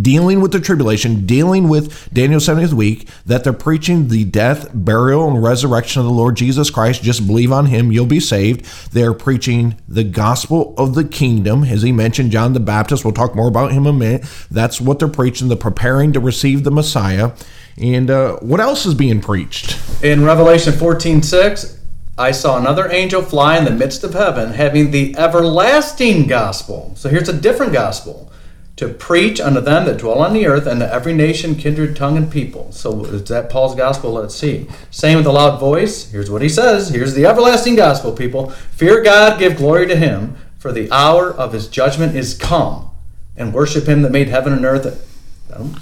[0.00, 5.28] dealing with the tribulation, dealing with Daniel's 70th week, that they're preaching the death, burial,
[5.28, 7.02] and resurrection of the Lord Jesus Christ.
[7.02, 8.64] Just believe on him, you'll be saved.
[8.92, 11.64] They're preaching the gospel of the kingdom.
[11.64, 14.46] As he mentioned, John the Baptist, we'll talk more about him in a minute.
[14.50, 17.32] That's what they're preaching, the preparing to receive the Messiah.
[17.78, 19.78] And uh, what else is being preached?
[20.02, 21.80] In Revelation 14 6,
[22.18, 26.92] I saw another angel fly in the midst of heaven, having the everlasting gospel.
[26.94, 28.30] So here's a different gospel
[28.76, 32.16] to preach unto them that dwell on the earth and to every nation, kindred, tongue,
[32.16, 32.72] and people.
[32.72, 34.12] So is that Paul's gospel?
[34.12, 34.66] Let's see.
[34.90, 36.88] Same with a loud voice, here's what he says.
[36.88, 38.50] Here's the everlasting gospel, people.
[38.50, 42.90] Fear God, give glory to him, for the hour of his judgment is come,
[43.36, 45.08] and worship him that made heaven and earth.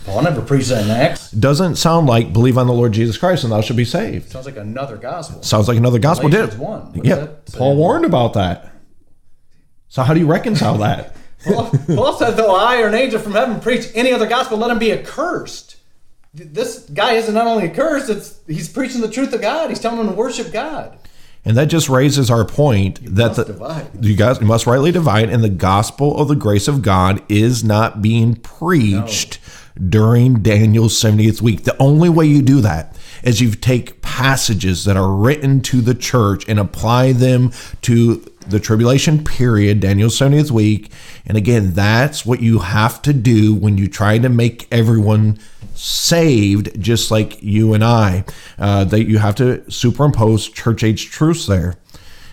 [0.04, 1.30] Paul never preached that in Acts.
[1.30, 4.30] Doesn't sound like believe on the Lord Jesus Christ and thou shall be saved.
[4.30, 5.42] Sounds like another gospel.
[5.42, 6.28] Sounds like another gospel.
[6.28, 6.80] Did Galatians 1.
[6.80, 7.58] What does Yeah, that say?
[7.58, 8.72] Paul warned about that.
[9.88, 11.16] So how do you reconcile that?
[11.44, 14.70] Paul, Paul said, though I or an angel from heaven preach any other gospel, let
[14.70, 15.76] him be accursed.
[16.34, 19.68] This guy isn't not only accursed, it's he's preaching the truth of God.
[19.70, 20.96] He's telling them to worship God.
[21.44, 24.04] And that just raises our point that the, divide.
[24.04, 28.02] you guys must rightly divide, and the gospel of the grace of God is not
[28.02, 29.38] being preached
[29.88, 31.64] during Daniel's 70th week.
[31.64, 35.94] The only way you do that is you take passages that are written to the
[35.94, 40.90] church and apply them to the tribulation period, Daniel's 70th week.
[41.26, 45.38] And again, that's what you have to do when you try to make everyone
[45.74, 48.24] saved, just like you and I.
[48.58, 51.76] Uh, that you have to superimpose church age truths there.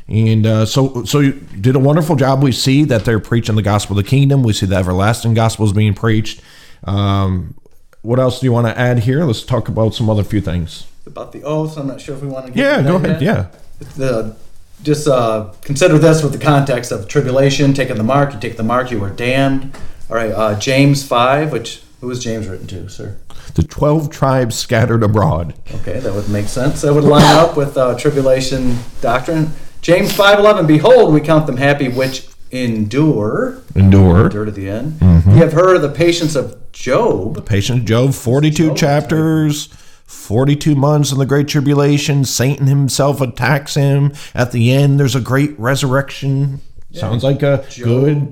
[0.09, 2.41] And uh, so, so you did a wonderful job.
[2.41, 4.41] We see that they're preaching the gospel of the kingdom.
[4.43, 6.41] We see the everlasting gospel is being preached.
[6.85, 7.55] Um,
[8.03, 9.25] what else do you want to add here?
[9.25, 10.87] Let's talk about some other few things.
[11.05, 13.21] About the oath, I'm not sure if we want to get Yeah, go ahead.
[13.21, 13.21] yet.
[13.21, 13.85] Yeah.
[13.97, 14.35] the
[14.83, 18.33] just uh, consider this with the context of tribulation, taking the mark.
[18.33, 19.75] You take the mark, you are damned.
[20.09, 23.17] All right, uh, James five, which who was James written to, sir?
[23.55, 25.55] The 12 tribes scattered abroad.
[25.81, 26.81] Okay, that would make sense.
[26.81, 29.51] That would line up with uh, tribulation doctrine.
[29.81, 30.67] James five eleven.
[30.67, 34.25] Behold, we count them happy which endure, Endure.
[34.25, 34.93] endure to the end.
[34.99, 35.31] Mm-hmm.
[35.31, 37.45] You have heard of the patience of Job.
[37.45, 38.77] Patient Job, 42 Job.
[38.77, 39.69] chapters,
[40.07, 42.23] 42 months in the Great Tribulation.
[42.23, 44.13] Satan himself attacks him.
[44.33, 46.61] At the end, there's a great resurrection.
[46.93, 47.83] Sounds like a Job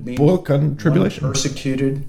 [0.04, 1.28] good book on tribulation.
[1.28, 2.08] persecuted,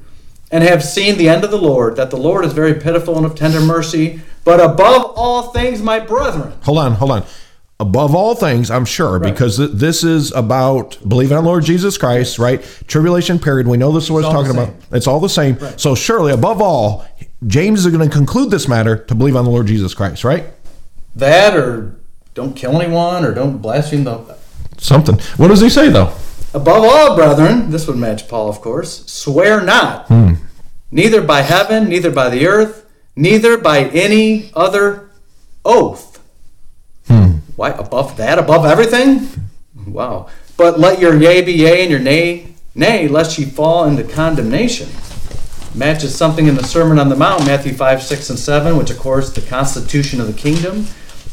[0.49, 3.26] and have seen the end of the Lord, that the Lord is very pitiful and
[3.26, 4.22] of tender mercy.
[4.45, 7.26] But above all things, my brethren, Hold on, hold on.
[7.80, 12.39] Above all things, I'm sure, because th- this is about believing on Lord Jesus Christ,
[12.39, 12.63] right?
[12.88, 13.68] Tribulation period.
[13.68, 14.74] We know this is what it's, talking about.
[14.91, 15.59] It's all the same.
[15.78, 17.05] So, surely, above all,
[17.46, 20.46] James is going to conclude this matter to believe on the Lord Jesus Christ, right?
[21.18, 21.96] that or
[22.34, 24.38] don't kill anyone or don't blaspheme the.
[24.78, 25.18] Something.
[25.38, 26.14] What does he say, though?
[26.54, 29.06] Above all, brethren, this would match Paul, of course.
[29.12, 30.34] Swear not, hmm.
[30.92, 32.86] neither by heaven, neither by the earth,
[33.16, 35.10] neither by any other
[35.66, 36.24] oath.
[37.08, 37.40] Hmm.
[37.56, 39.28] Why above that, above everything?
[39.88, 40.30] Wow.
[40.58, 44.88] But let your yea be yea and your nay nay, lest ye fall into condemnation.
[45.78, 48.98] Matches something in the Sermon on the Mount, Matthew 5, 6, and 7, which of
[48.98, 50.88] course the constitution of the kingdom.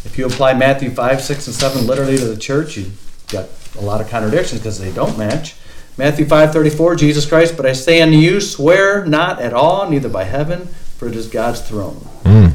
[0.05, 2.91] If you apply Matthew 5, 6, and 7 literally to the church, you
[3.31, 5.57] got a lot of contradictions because they don't match.
[5.97, 10.11] Matthew 5, 34, Jesus Christ, but I say unto you, swear not at all, neither
[10.11, 11.95] by heaven, for it is God's throne.
[12.27, 12.49] Hmm.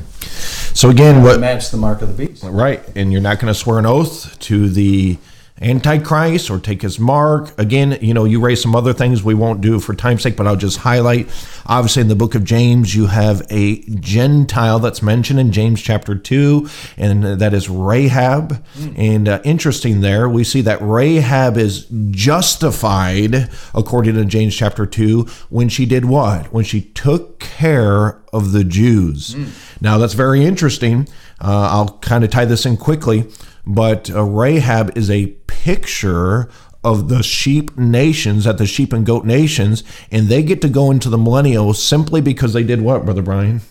[0.76, 1.40] So, again, what.
[1.40, 2.44] Match the mark of the beast.
[2.44, 2.84] Right.
[2.96, 5.18] And you're not going to swear an oath to the
[5.62, 7.58] Antichrist or take his mark.
[7.60, 10.48] Again, you know, you raise some other things we won't do for time's sake, but
[10.48, 11.30] I'll just highlight.
[11.66, 16.16] Obviously, in the book of James, you have a Gentile that's mentioned in James chapter
[16.16, 18.64] 2, and that is Rahab.
[18.96, 25.24] And uh, interesting there, we see that Rahab is justified, according to James chapter 2,
[25.50, 26.54] when she did what?
[26.54, 29.36] When she took care of the Jews.
[29.82, 31.08] Now, that's very interesting.
[31.42, 33.26] Uh, I'll kind of tie this in quickly,
[33.66, 36.50] but uh, Rahab is a picture
[36.84, 40.92] of the sheep nations at the sheep and goat nations, and they get to go
[40.92, 43.62] into the millennial simply because they did what, Brother Brian?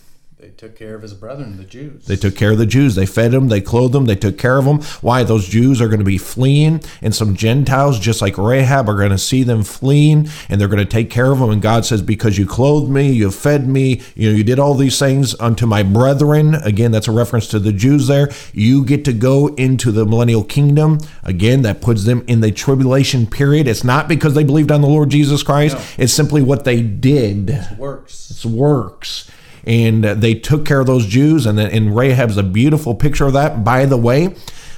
[0.41, 2.07] They took care of his brethren, the Jews.
[2.07, 2.95] They took care of the Jews.
[2.95, 4.81] They fed them, they clothed them, they took care of them.
[5.01, 5.25] Why?
[5.25, 9.11] Those Jews are going to be fleeing, and some Gentiles, just like Rahab, are going
[9.11, 11.51] to see them fleeing, and they're going to take care of them.
[11.51, 14.75] And God says, Because you clothed me, you fed me, you know, you did all
[14.75, 16.55] these things unto my brethren.
[16.55, 18.31] Again, that's a reference to the Jews there.
[18.53, 21.01] You get to go into the millennial kingdom.
[21.25, 23.67] Again, that puts them in the tribulation period.
[23.67, 27.77] It's not because they believed on the Lord Jesus Christ, it's simply what they did
[27.77, 28.31] works.
[28.31, 29.29] its works.
[29.69, 33.63] And they took care of those Jews, and, and Rahab's a beautiful picture of that.
[33.63, 34.35] By the way,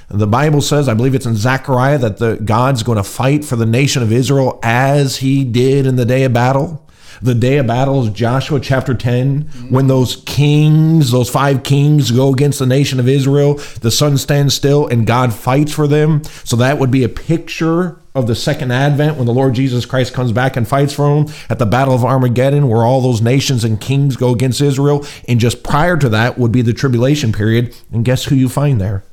[0.09, 3.55] the Bible says, I believe it's in Zechariah, that the God's going to fight for
[3.55, 6.85] the nation of Israel as he did in the day of battle.
[7.21, 12.33] The day of battle is Joshua chapter 10, when those kings, those five kings, go
[12.33, 13.55] against the nation of Israel.
[13.81, 16.23] The sun stands still and God fights for them.
[16.43, 20.13] So that would be a picture of the second advent when the Lord Jesus Christ
[20.13, 23.63] comes back and fights for them at the Battle of Armageddon, where all those nations
[23.63, 25.05] and kings go against Israel.
[25.27, 27.75] And just prior to that would be the tribulation period.
[27.91, 29.03] And guess who you find there?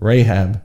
[0.00, 0.62] Rahab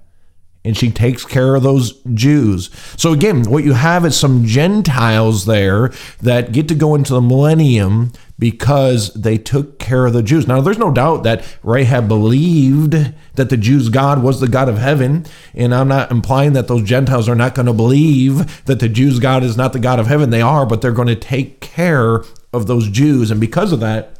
[0.63, 2.69] and she takes care of those Jews.
[2.97, 5.91] So again, what you have is some Gentiles there
[6.21, 8.11] that get to go into the millennium
[8.41, 10.47] because they took care of the Jews.
[10.47, 14.79] Now, there's no doubt that Rahab believed that the Jews' God was the God of
[14.79, 18.89] heaven, and I'm not implying that those Gentiles are not going to believe that the
[18.89, 20.31] Jews' God is not the God of heaven.
[20.31, 24.17] They are, but they're going to take care of those Jews, and because of that,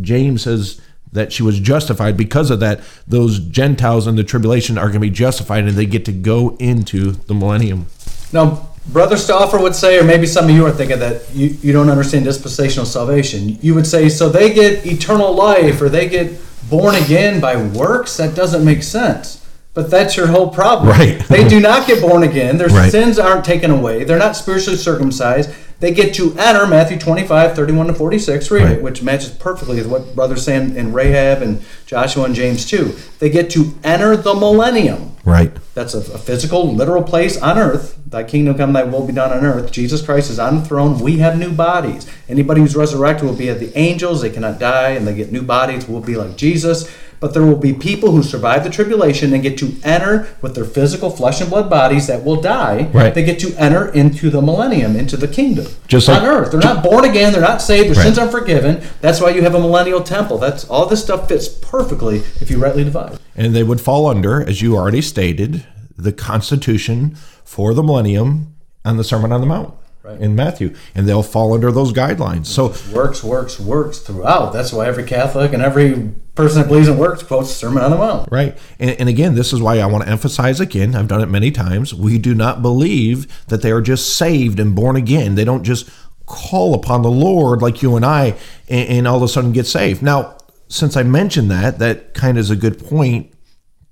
[0.00, 4.88] James says that she was justified because of that those gentiles in the tribulation are
[4.88, 7.86] going to be justified and they get to go into the millennium
[8.32, 11.72] Now, Brother Stauffer would say, or maybe some of you are thinking that you, you
[11.72, 13.58] don't understand dispensational salvation.
[13.60, 16.32] You would say, so they get eternal life or they get
[16.70, 18.16] born again by works?
[18.16, 19.42] That doesn't make sense.
[19.74, 20.88] But that's your whole problem.
[20.88, 21.22] Right.
[21.28, 22.56] They do not get born again.
[22.58, 22.90] Their Right.
[22.90, 24.04] sins aren't taken away.
[24.04, 25.50] They're not spiritually circumcised.
[25.80, 28.72] They get to enter Matthew 25, 31 to 46, read Right.
[28.78, 32.94] it, which matches perfectly with what Brother Sam and Rahab and Joshua and James 2.
[33.18, 35.12] They get to enter the millennium.
[35.26, 35.52] Right.
[35.74, 37.98] That's a, a physical, literal place on earth.
[38.06, 39.72] Thy kingdom come, thy will be done on earth.
[39.72, 41.00] Jesus Christ is on the throne.
[41.00, 42.08] We have new bodies.
[42.28, 44.22] Anybody who's resurrected will be at the angels.
[44.22, 45.88] They cannot die and they get new bodies.
[45.88, 46.88] We'll be like Jesus.
[47.20, 50.64] But there will be people who survive the tribulation and get to enter with their
[50.64, 52.88] physical flesh and blood bodies that will die.
[52.92, 53.14] Right.
[53.14, 55.66] They get to enter into the millennium, into the kingdom.
[55.88, 56.50] Just like- on earth.
[56.50, 57.32] They're not born again.
[57.32, 57.88] They're not saved.
[57.88, 58.04] Their Right.
[58.04, 58.80] sins aren't forgiven.
[59.00, 60.38] That's why you have a millennial temple.
[60.38, 63.18] That's all this stuff fits perfectly if you rightly divide.
[63.34, 65.64] And they would fall under, as you already stated,
[65.98, 68.48] the constitution for the millennium
[68.84, 69.72] and the Sermon on the Mount
[70.06, 70.20] Right.
[70.20, 70.72] in Matthew.
[70.94, 72.46] And they'll fall under those guidelines.
[72.46, 74.52] So works, works, works throughout.
[74.52, 77.90] That's why every Catholic and every person that believes in works quotes the Sermon on
[77.90, 78.28] the Mount.
[78.30, 78.56] Right.
[78.78, 81.50] And, and again, this is why I want to emphasize again, I've done it many
[81.50, 81.92] times.
[81.92, 85.34] We do not believe that they are just saved and born again.
[85.34, 85.90] They don't just
[86.26, 88.36] call upon the Lord like you and I
[88.68, 90.02] and, and all of a sudden get saved.
[90.02, 90.36] Now,
[90.68, 93.32] since I mentioned that, that kind of is a good point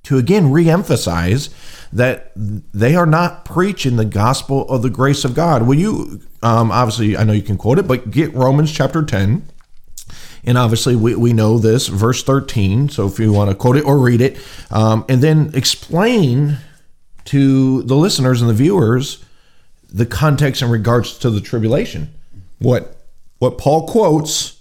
[0.04, 1.50] to again re-emphasize
[1.94, 5.62] that they are not preaching the gospel of the grace of God.
[5.62, 9.48] Will you, um, obviously, I know you can quote it, but get Romans chapter 10.
[10.42, 12.88] And obviously, we, we know this, verse 13.
[12.88, 14.38] So if you want to quote it or read it,
[14.72, 16.58] um, and then explain
[17.26, 19.24] to the listeners and the viewers
[19.88, 22.12] the context in regards to the tribulation.
[22.58, 22.96] What
[23.38, 24.60] what Paul quotes,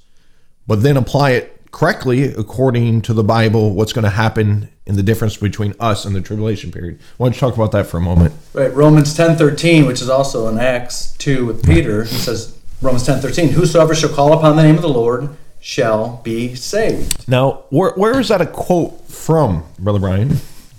[0.68, 5.04] but then apply it correctly according to the Bible, what's going to happen in the
[5.04, 7.00] difference between us and the tribulation period.
[7.18, 8.34] Why don't you talk about that for a moment?
[8.54, 13.06] Right, Romans ten thirteen, which is also in Acts two with Peter, he says Romans
[13.06, 17.28] ten thirteen, Whosoever shall call upon the name of the Lord shall be saved.
[17.28, 20.38] Now, where, where is that a quote from, Brother Brian?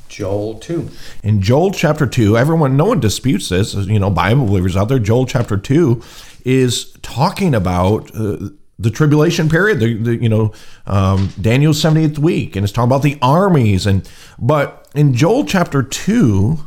[0.09, 0.91] Joel two.
[1.25, 5.01] In Joel chapter 2, everyone, no one disputes this, you know, Bible believers out there.
[5.01, 6.01] Joel chapter 2
[6.45, 10.53] is talking about uh, the tribulation period, the, the you know,
[10.87, 13.87] um, Daniel's 70th week, and it's talking about the armies.
[13.87, 14.09] And
[14.39, 16.59] But in Joel chapter 2,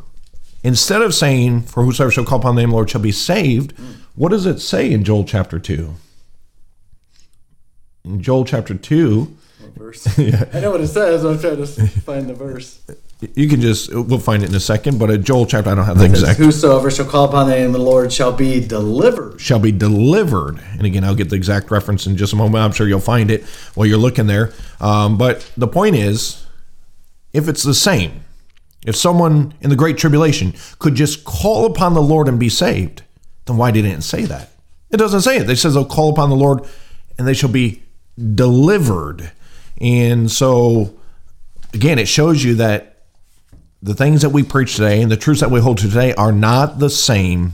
[0.64, 3.12] instead of saying, For whosoever shall call upon the name of the Lord shall be
[3.12, 3.74] saved,
[4.16, 5.94] what does it say in Joel chapter 2?
[8.06, 10.20] In Joel chapter 2, What verse?
[10.54, 12.82] I know what it says, I'm trying to find the verse.
[13.20, 15.86] You can just, we'll find it in a second, but in Joel chapter, I don't
[15.86, 16.38] have the exact.
[16.38, 19.42] Whosoever shall call upon the name of the Lord shall be delivered.
[19.42, 20.60] shall be delivered.
[20.74, 22.64] And again, I'll get the exact reference in just a moment.
[22.64, 23.44] I'm sure you'll find it
[23.74, 24.54] while you're looking there.
[24.80, 26.46] Um, but the point is,
[27.34, 28.22] if it's the same,
[28.86, 33.02] if someone in the Great Tribulation could just call upon the Lord and be saved,
[33.46, 34.52] then why didn't it say that?
[34.92, 35.50] It doesn't say it.
[35.50, 36.62] It says they'll call upon the Lord
[37.18, 37.82] and they shall be
[38.36, 39.32] delivered.
[39.82, 40.98] And so,
[41.74, 42.97] again, it shows you that
[43.82, 46.32] the things that we preach today and the truths that we hold to today are
[46.32, 47.54] not the same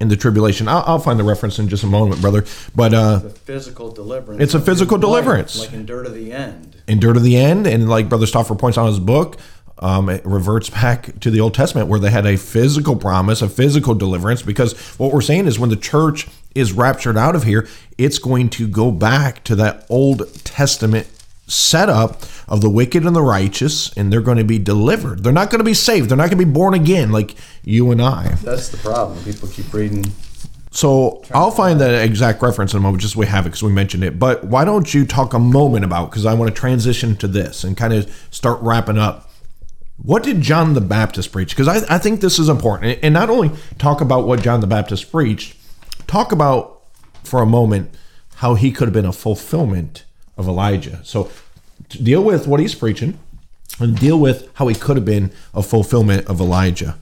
[0.00, 0.68] in the tribulation.
[0.68, 2.44] I'll, I'll find the reference in just a moment, brother.
[2.74, 4.42] But uh, The physical deliverance.
[4.42, 5.58] It's a physical deliverance.
[5.58, 6.76] Like endure to the end.
[6.88, 9.38] endure to the end, and like Brother Stauffer points out in his book,
[9.78, 13.48] um, it reverts back to the Old Testament where they had a physical promise, a
[13.48, 14.42] physical deliverance.
[14.42, 18.48] Because what we're saying is when the church is raptured out of here, it's going
[18.50, 21.08] to go back to that Old Testament
[21.54, 25.22] setup of the wicked and the righteous, and they're going to be delivered.
[25.22, 26.08] They're not going to be saved.
[26.10, 28.34] They're not going to be born again like you and I.
[28.42, 29.22] That's the problem.
[29.24, 30.04] People keep reading.
[30.70, 33.62] So I'll find that exact reference in a moment, just so we have it because
[33.62, 34.18] we mentioned it.
[34.18, 37.62] But why don't you talk a moment about because I want to transition to this
[37.62, 39.30] and kind of start wrapping up.
[39.98, 41.50] What did John the Baptist preach?
[41.50, 44.66] Because I, I think this is important, and not only talk about what John the
[44.66, 45.56] Baptist preached,
[46.08, 46.82] talk about
[47.22, 47.94] for a moment
[48.36, 50.04] how he could have been a fulfillment
[50.36, 51.00] of Elijah.
[51.04, 51.30] So
[52.02, 53.18] deal with what he's preaching
[53.78, 56.96] and deal with how he could have been a fulfillment of Elijah,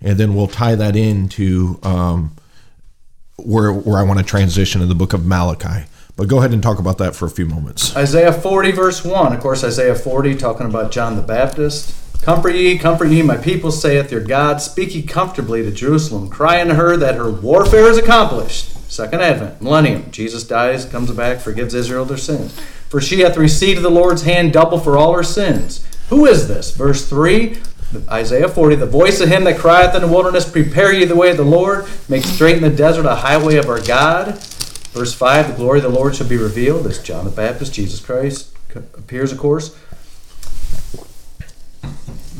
[0.00, 1.78] and then we'll tie that into.
[1.82, 2.36] Um,
[3.36, 5.86] where where I want to transition to the book of Malachi.
[6.16, 7.96] But go ahead and talk about that for a few moments.
[7.96, 9.32] Isaiah 40, verse 1.
[9.32, 11.92] Of course, Isaiah 40, talking about John the Baptist.
[12.22, 14.62] Comfort ye, comfort ye, my people, saith your God.
[14.62, 16.30] Speak ye comfortably to Jerusalem.
[16.30, 18.73] Cry unto her that her warfare is accomplished.
[18.94, 20.08] Second Advent, millennium.
[20.12, 22.56] Jesus dies, comes back, forgives Israel their sins.
[22.88, 25.84] For she hath received the Lord's hand double for all her sins.
[26.10, 26.70] Who is this?
[26.76, 27.58] Verse 3,
[28.08, 31.32] Isaiah 40, the voice of him that crieth in the wilderness, Prepare ye the way
[31.32, 34.38] of the Lord, make straight in the desert a highway of our God.
[34.92, 36.84] Verse 5, the glory of the Lord shall be revealed.
[36.84, 39.76] This John the Baptist, Jesus Christ, appears, of course.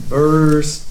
[0.07, 0.84] Verse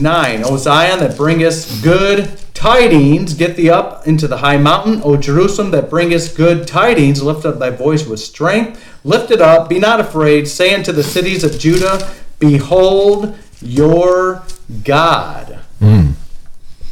[0.00, 5.00] 9, O Zion that bringest good tidings, get thee up into the high mountain.
[5.04, 8.82] O Jerusalem that bringest good tidings, lift up thy voice with strength.
[9.04, 10.48] Lift it up, be not afraid.
[10.48, 14.42] Say unto the cities of Judah, Behold, your
[14.84, 15.60] God.
[15.78, 16.12] Hmm.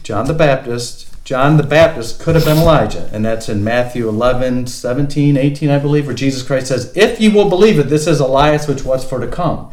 [0.02, 1.11] John the Baptist.
[1.24, 5.78] John the Baptist could have been Elijah, and that's in Matthew 11, 17, 18, I
[5.78, 9.09] believe, where Jesus Christ says, If you will believe it, this is Elias which was
[9.09, 9.70] for to come.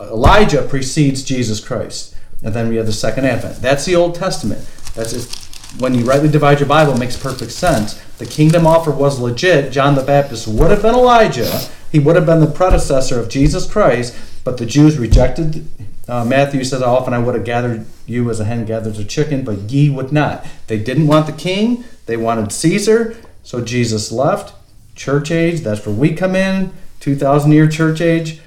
[0.00, 2.16] Elijah precedes Jesus Christ.
[2.42, 3.56] And then we have the second advent.
[3.56, 4.66] That's the Old Testament.
[4.94, 5.48] That's.
[5.78, 8.00] When you rightly divide your Bible, makes perfect sense.
[8.16, 9.70] The kingdom offer was legit.
[9.70, 11.60] John the Baptist would have been Elijah.
[11.92, 15.68] He would have been the predecessor of Jesus Christ, but the Jews rejected.
[16.08, 19.44] Uh, Matthew says, often I would have gathered you as a hen gathers a chicken,
[19.44, 20.46] but ye would not.
[20.68, 23.16] They didn't want the king, they wanted Caesar.
[23.42, 24.54] So Jesus left.
[24.94, 26.72] Church age, that's where we come in.
[27.00, 28.40] 2,000 year church age.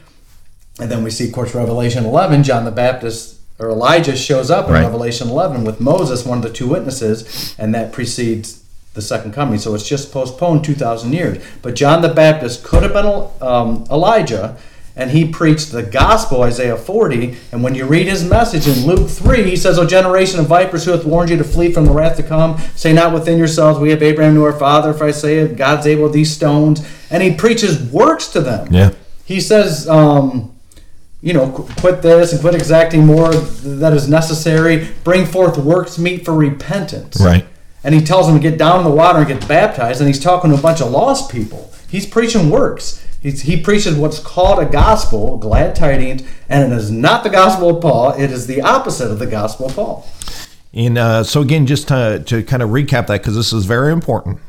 [0.79, 4.68] And then we see, of course, Revelation 11, John the Baptist or Elijah shows up
[4.68, 4.82] in Right.
[4.82, 9.59] Revelation 11 with Moses, one of the two witnesses, and that precedes the second coming.
[9.59, 11.43] So it's just postponed 2,000 years.
[11.62, 14.57] But John the Baptist could have been um, Elijah,
[14.95, 17.38] and he preached the gospel, Isaiah 40.
[17.51, 20.84] And when you read his message in Luke 3, he says, O generation of vipers
[20.84, 23.80] who hath warned you to flee from the wrath to come, say not within yourselves,
[23.80, 24.89] We have Abraham to our father.
[24.89, 26.86] If I say it, God's able these stones.
[27.09, 28.68] And he preaches works to them.
[28.74, 28.91] Yeah.
[29.24, 30.53] He says, um,
[31.22, 34.88] you know, qu- quit this and quit exacting more that is necessary.
[35.03, 37.19] Bring forth works meet for repentance.
[37.22, 37.45] Right.
[37.84, 40.01] And he tells them to get down in the water and get baptized.
[40.01, 41.72] And he's talking to a bunch of lost people.
[41.89, 43.05] He's preaching works.
[43.22, 47.76] He's, he preaches what's called a gospel, glad tidings, and it is not the gospel
[47.76, 48.13] of Paul.
[48.13, 50.07] It is the opposite of the gospel of Paul.
[50.74, 53.91] And uh, so again, just to, to kind of recap that, because this is very
[53.91, 54.39] important,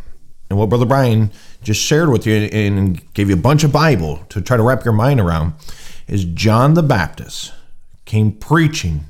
[0.48, 1.30] and what Brother Brian
[1.62, 4.84] just shared with you and gave you a bunch of Bible to try to wrap
[4.84, 5.52] your mind around,
[6.06, 7.52] is John the Baptist
[8.04, 9.04] came preaching,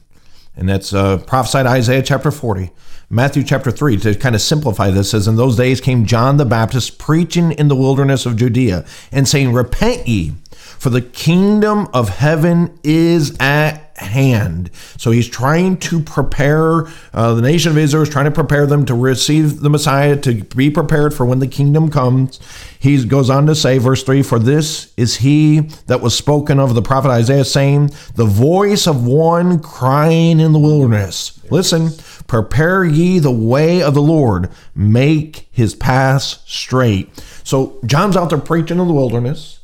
[0.57, 2.71] and that's uh, prophesied Isaiah chapter 40.
[3.11, 6.47] Matthew chapter 3, to kind of simplify this, says, In those days came John the
[6.47, 12.09] Baptist preaching in the wilderness of Judea and saying, Repent ye, for the kingdom of
[12.09, 14.71] heaven is at hand.
[14.99, 18.85] So he's trying to prepare uh, the nation of Israel is trying to prepare them
[18.87, 22.41] to receive the Messiah to be prepared for when the kingdom comes.
[22.79, 26.75] He goes on to say, verse 3 For this is he that was spoken of
[26.75, 31.41] the prophet Isaiah, saying, The voice of one crying in the wilderness.
[31.51, 31.91] Listen,
[32.27, 37.23] prepare ye the way of the Lord, make his paths straight.
[37.45, 39.61] So John's out there preaching in the wilderness,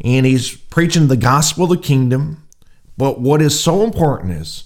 [0.00, 2.41] and he's preaching the gospel of the kingdom.
[3.02, 4.62] But what is so important is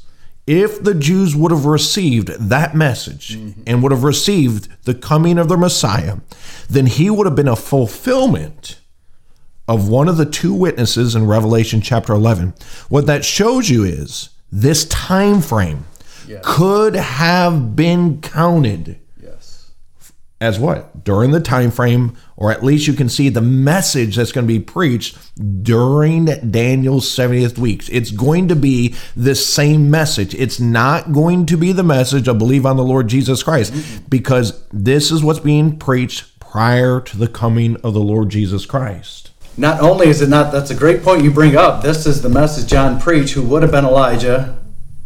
[0.46, 3.30] if the Jews would have received that message
[3.66, 6.18] and would have received the coming of the Messiah,
[6.68, 8.78] then he would have been a fulfillment
[9.66, 12.52] of one of the two witnesses in Revelation chapter 11.
[12.90, 15.86] What that shows you is this time frame
[16.42, 18.98] could have been counted.
[20.40, 24.32] As what during the time frame or at least you can see the message that's
[24.32, 25.16] going to be preached
[25.62, 31.56] during daniel's 70th weeks it's going to be this same message it's not going to
[31.56, 33.72] be the message of believe on the lord jesus christ
[34.10, 39.30] because this is what's being preached prior to the coming of the lord jesus christ
[39.56, 41.82] Not only is it not, that's a great point you bring up.
[41.82, 44.58] This is the message John preached, who would have been Elijah.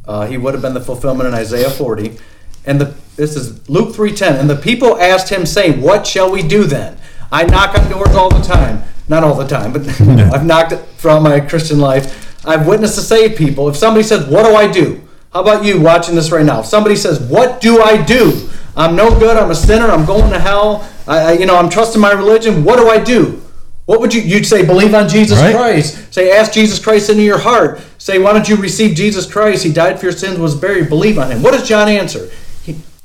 [0.04, 2.18] Uh, he would have been the fulfillment in Isaiah 40.
[2.64, 4.38] And the, this is Luke 3.10.
[4.40, 6.98] And the people asked him, saying, What shall we do then?
[7.32, 8.82] I knock on doors all the time.
[9.08, 12.44] Not all the time, but I've knocked it throughout my Christian life.
[12.46, 13.68] I've witnessed to save people.
[13.68, 15.00] If somebody says, What do I do?
[15.32, 16.60] How about you watching this right now?
[16.60, 18.48] If somebody says, What do I do?
[18.76, 19.36] I'm no good.
[19.36, 19.86] I'm a sinner.
[19.86, 20.88] I'm going to hell.
[21.06, 22.64] I, I, you know, I'm trusting my religion.
[22.64, 23.42] What do I do?
[23.86, 24.20] What would you?
[24.20, 25.54] You'd say, believe on Jesus Right.
[25.54, 26.14] Christ.
[26.14, 27.80] Say, ask Jesus Christ into your heart.
[27.98, 29.64] Say, why don't you receive Jesus Christ?
[29.64, 30.88] He died for your sins, was buried.
[30.88, 31.42] Believe on him.
[31.42, 32.30] What does John answer?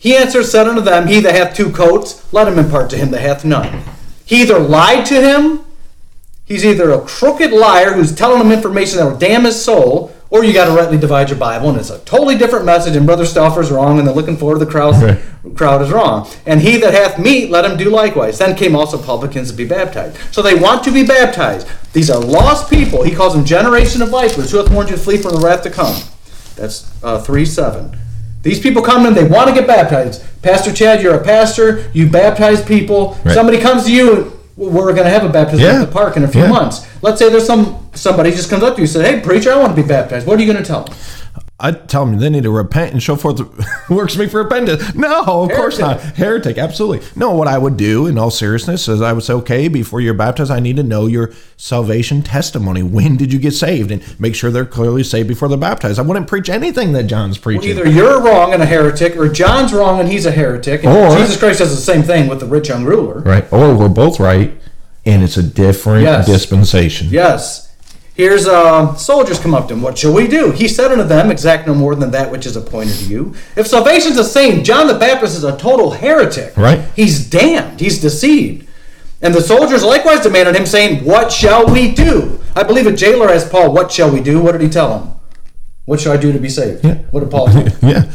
[0.05, 3.09] He, answered, said unto them, He that hath two coats, let him impart to him
[3.09, 3.81] that hath none.
[4.23, 5.61] He either lied to him,
[6.45, 10.43] he's either a crooked liar who's telling him information that will damn his soul, or
[10.43, 13.25] you got to rightly divide your Bible, and it's a totally different message, and Brother
[13.25, 14.93] Stauffer's wrong, and they're looking forward to the crowd,
[15.55, 16.29] crowd is wrong.
[16.45, 18.37] And he that hath meat, let him do likewise.
[18.37, 20.17] Then came also publicans to be baptized.
[20.31, 21.67] So they want to be baptized.
[21.93, 23.01] These are lost people.
[23.01, 25.63] He calls them generation of vipers, who hath warned you to flee from the wrath
[25.63, 25.99] to come.
[26.55, 28.04] That's uh, 3 7.
[28.45, 30.23] These people come in, they want to get baptized.
[30.43, 33.17] Pastor Chad, you're a pastor, you baptize people.
[33.25, 33.33] Right.
[33.33, 35.81] Somebody comes to you, we're going to have a baptism Yeah.
[35.81, 36.49] at the park in a few Yeah.
[36.49, 36.85] months.
[37.01, 39.55] Let's say there's some somebody just comes up to you and says, Hey, preacher, I
[39.55, 40.27] want to be baptized.
[40.27, 40.93] What are you going to tell them?
[41.57, 43.39] I tell them they need to repent and show forth
[43.89, 44.93] works me for repentance.
[44.93, 46.01] No, of course not.
[46.01, 46.15] Heretic.
[46.17, 47.07] Heretic, absolutely.
[47.15, 50.13] No, what I would do in all seriousness is I would say, okay, before you're
[50.13, 52.83] baptized, I need to know your salvation testimony.
[52.83, 53.89] When did you get saved?
[53.91, 55.97] And make sure they're clearly saved before they're baptized.
[55.97, 57.69] I wouldn't preach anything that John's preaching.
[57.69, 60.83] Either you're wrong and a heretic, or John's wrong and he's a heretic.
[60.83, 63.19] And Or- Jesus Christ does the same thing with the rich young ruler.
[63.21, 63.45] Right.
[63.53, 64.53] Or we're both right,
[65.05, 66.25] and it's a different Yes.
[66.25, 67.07] dispensation.
[67.11, 67.64] Yes.
[68.15, 69.81] Here's uh, soldiers come up to him.
[69.81, 70.51] What shall we do?
[70.51, 73.35] He said unto them, Exact no more than that which is appointed to you.
[73.57, 76.55] If salvation's the same, John the Baptist is a total heretic.
[76.55, 76.79] Right.
[76.95, 77.81] He's damned.
[77.81, 78.69] He's deceived.
[79.21, 82.39] And the soldiers likewise demanded him, saying, What shall we do?
[82.55, 84.41] I believe a jailer asked Paul, What shall we do?
[84.41, 85.11] What did he tell him?
[85.83, 86.85] What shall I do to be saved?
[86.85, 86.95] Yeah.
[87.11, 87.67] What did Paul tell?
[87.89, 88.11] Yeah.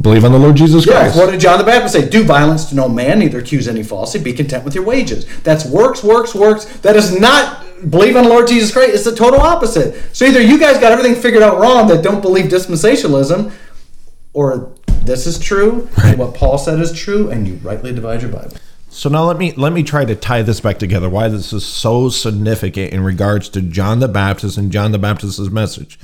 [0.00, 1.16] Believe on the Lord Jesus Christ.
[1.16, 2.08] what did John the Baptist say?
[2.08, 5.26] Do violence to no man, neither accuse any falsely, be content with your wages.
[5.42, 6.64] That's works, works, works.
[6.80, 8.94] That is not believe in the Lord Jesus Christ.
[8.94, 10.00] It's the total opposite.
[10.14, 13.52] So either you guys got everything figured out wrong that don't believe dispensationalism,
[14.32, 14.72] or
[15.04, 18.56] this is true, and what Paul said is true, and you rightly divide your Bible.
[18.88, 21.08] So now let me let me try to tie this back together.
[21.08, 25.40] Why this is so significant in regards to John the Baptist and John the Baptist's
[25.48, 25.98] message.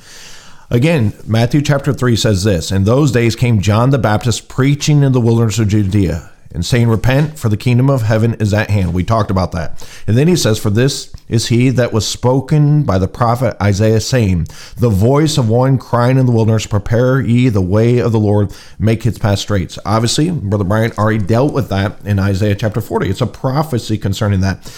[0.71, 5.11] Again, Matthew chapter 3 says this In those days came John the Baptist preaching in
[5.11, 8.93] the wilderness of Judea and saying, Repent, for the kingdom of heaven is at hand.
[8.93, 9.87] We talked about that.
[10.07, 13.99] And then he says, For this is he that was spoken by the prophet Isaiah,
[13.99, 14.47] saying,
[14.77, 18.53] The voice of one crying in the wilderness, Prepare ye the way of the Lord,
[18.79, 19.77] make his path straight.
[19.85, 23.09] Obviously, Brother Brian already dealt with that in Isaiah chapter 40.
[23.09, 24.71] It's a prophecy concerning that.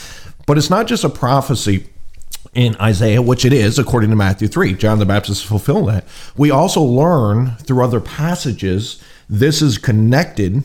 [0.46, 1.88] But it's not just a prophecy
[2.54, 4.74] in Isaiah, which it is according to Matthew 3.
[4.74, 6.06] John the Baptist is fulfilling that.
[6.36, 10.64] We also learn through other passages this is connected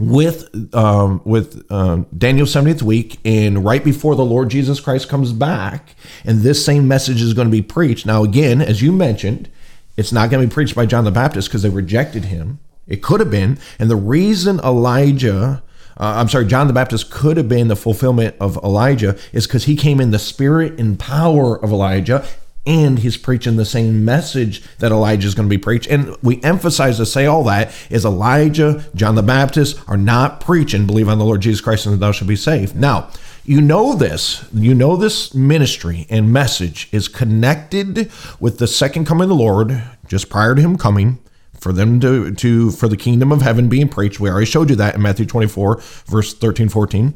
[0.00, 5.32] with um, with um, Daniel 70th week and right before the Lord Jesus Christ comes
[5.32, 8.06] back and this same message is going to be preached.
[8.06, 9.48] Now again, as you mentioned,
[9.96, 12.58] it's not going to be preached by John the Baptist because they rejected him.
[12.86, 15.62] It could have been, and the reason Elijah
[15.96, 19.64] uh, I'm sorry, John the Baptist could have been the fulfillment of Elijah is because
[19.64, 22.26] he came in the spirit and power of Elijah
[22.66, 25.86] and he's preaching the same message that Elijah is going to be preached.
[25.88, 30.86] And we emphasize to say all that is Elijah, John the Baptist are not preaching,
[30.86, 32.74] believe on the Lord Jesus Christ and thou shalt be saved.
[32.74, 33.10] Now,
[33.44, 38.10] you know this, you know this ministry and message is connected
[38.40, 41.18] with the second coming of the Lord just prior to him coming
[41.64, 44.20] for them to to for the kingdom of heaven being preached.
[44.20, 47.14] We already showed you that in Matthew 24, verse 13, 14.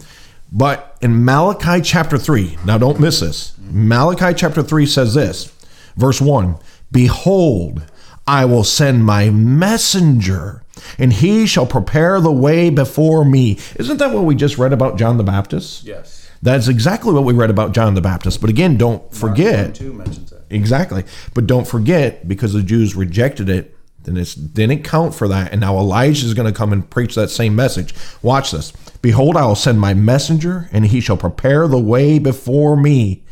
[0.50, 3.54] But in Malachi chapter 3, now don't miss this.
[3.58, 5.52] Malachi chapter 3 says this,
[5.96, 6.58] verse 1
[6.90, 7.82] Behold,
[8.26, 10.62] I will send my messenger,
[10.98, 13.58] and he shall prepare the way before me.
[13.76, 15.84] Isn't that what we just read about John the Baptist?
[15.84, 16.30] Yes.
[16.40, 18.40] That's exactly what we read about John the Baptist.
[18.40, 19.74] But again, don't forget.
[19.74, 20.44] Two mentions that.
[20.50, 21.04] Exactly.
[21.34, 23.74] But don't forget, because the Jews rejected it,
[24.04, 25.52] then it didn't count for that.
[25.52, 27.94] And now Elijah is going to come and preach that same message.
[28.22, 28.72] Watch this.
[29.02, 33.22] Behold, I will send my messenger, and he shall prepare the way before me.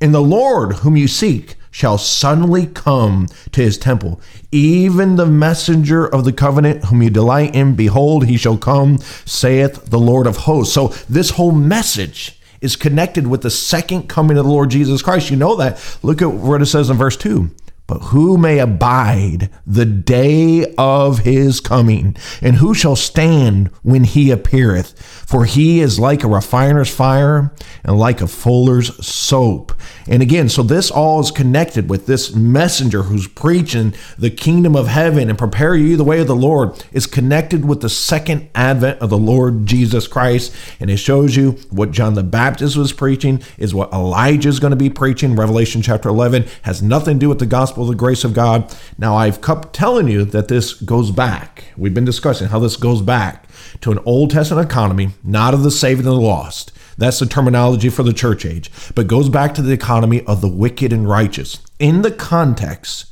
[0.00, 4.20] And the Lord whom you seek shall suddenly come to his temple.
[4.50, 9.86] Even the messenger of the covenant whom you delight in, behold, he shall come, saith
[9.86, 10.74] the Lord of hosts.
[10.74, 15.30] So this whole message is connected with the second coming of the Lord Jesus Christ.
[15.30, 15.98] You know that.
[16.02, 17.50] Look at what it says in verse 2.
[17.90, 22.16] But who may abide the day of his coming?
[22.40, 24.96] And who shall stand when he appeareth?
[25.26, 29.72] For he is like a refiner's fire and like a fuller's soap.
[30.06, 34.86] And again, so this all is connected with this messenger who's preaching the kingdom of
[34.86, 39.00] heaven and prepare you the way of the Lord is connected with the second advent
[39.00, 40.54] of the Lord Jesus Christ.
[40.78, 44.70] And it shows you what John the Baptist was preaching is what Elijah is going
[44.70, 45.34] to be preaching.
[45.34, 48.74] Revelation chapter 11 has nothing to do with the gospel of the grace of God.
[48.98, 51.64] Now, I've kept telling you that this goes back.
[51.76, 53.48] We've been discussing how this goes back
[53.80, 56.72] to an Old Testament economy, not of the saved and the lost.
[56.98, 60.48] That's the terminology for the church age, but goes back to the economy of the
[60.48, 61.58] wicked and righteous.
[61.78, 63.06] In the context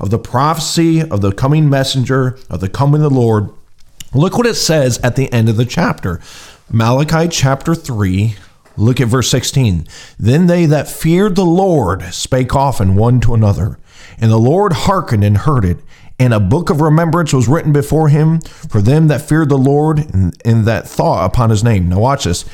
[0.00, 3.50] of the prophecy of the coming messenger, of the coming of the Lord,
[4.14, 6.20] look what it says at the end of the chapter.
[6.70, 8.36] Malachi chapter 3,
[8.76, 9.86] look at verse 16.
[10.18, 13.78] Then they that feared the Lord spake often one to another,
[14.18, 15.78] and the Lord hearkened and heard it.
[16.18, 19.98] And a book of remembrance was written before him for them that feared the Lord
[19.98, 21.88] and, and that thought upon his name.
[21.88, 22.44] Now, watch this.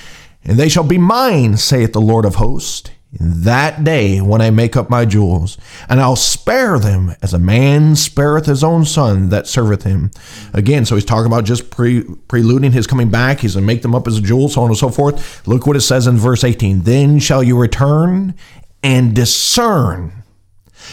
[0.45, 4.51] And they shall be mine, saith the Lord of hosts, in that day when I
[4.51, 9.31] make up my jewels, and I'll spare them as a man spareth his own son
[9.31, 10.13] that serveth him.
[10.55, 13.41] Again, so he's talking about just pre- preluding his coming back.
[13.41, 15.47] He's going to make them up as jewels, so on and so forth.
[15.47, 18.35] Look what it says in verse 18 Then shall you return
[18.83, 20.20] and discern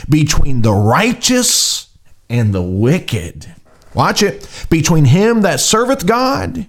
[0.09, 1.89] between the righteous
[2.29, 3.53] and the wicked.
[3.93, 4.47] Watch it.
[4.69, 6.67] Between him that serveth God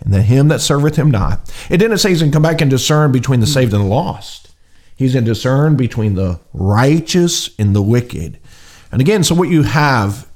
[0.00, 1.52] and the him that serveth him not.
[1.70, 3.88] It didn't say he's going to come back and discern between the saved and the
[3.88, 4.54] lost.
[4.96, 8.38] He's going to discern between the righteous and the wicked.
[8.90, 10.28] And again, so what you have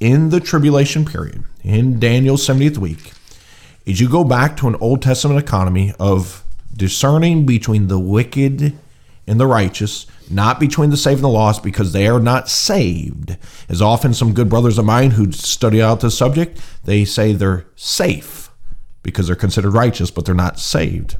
[0.00, 3.12] in the tribulation period, in Daniel's 70th week,
[3.84, 8.76] is you go back to an Old Testament economy of discerning between the wicked
[9.26, 10.06] and the righteous.
[10.30, 13.36] Not between the saved and the lost, because they are not saved.
[13.68, 17.66] As often some good brothers of mine who study out this subject, they say they're
[17.76, 18.50] safe
[19.02, 21.16] because they're considered righteous, but they're not saved.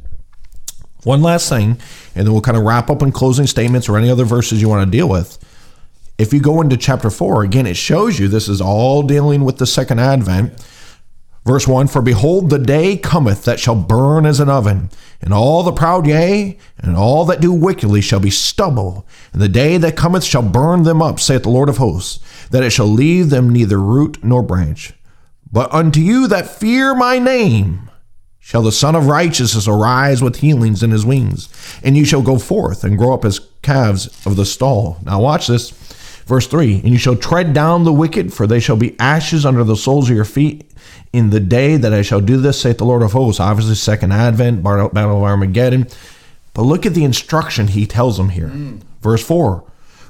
[1.05, 1.79] One last thing,
[2.15, 4.69] and then we'll kind of wrap up in closing statements or any other verses you
[4.69, 5.39] want to deal with.
[6.19, 9.59] If you go into chapter 4, again, it shows you this is all dealing with
[9.59, 10.61] the second advent.
[11.49, 14.91] Verse 1 For behold, the day cometh that shall burn as an oven,
[15.23, 19.07] and all the proud, yea, and all that do wickedly shall be stubble.
[19.33, 22.21] And the day that cometh shall burn them up, saith the Lord of hosts,
[22.51, 24.93] that it shall leave them neither root nor branch.
[25.51, 27.89] But unto you that fear my name
[28.39, 31.49] shall the Sun of Righteousness arise with healings in his wings,
[31.83, 34.99] and you shall go forth and grow up as calves of the stall.
[35.03, 35.71] Now, watch this.
[36.27, 39.65] Verse 3 And you shall tread down the wicked, for they shall be ashes under
[39.65, 40.68] the soles of your feet
[41.13, 43.41] in the day that I shall do this, saith the Lord of hosts.
[43.41, 45.87] Obviously, second advent, battle of Armageddon.
[46.55, 48.49] But look at the instruction he tells them here.
[48.49, 48.81] Mm.
[49.01, 49.65] Verse 4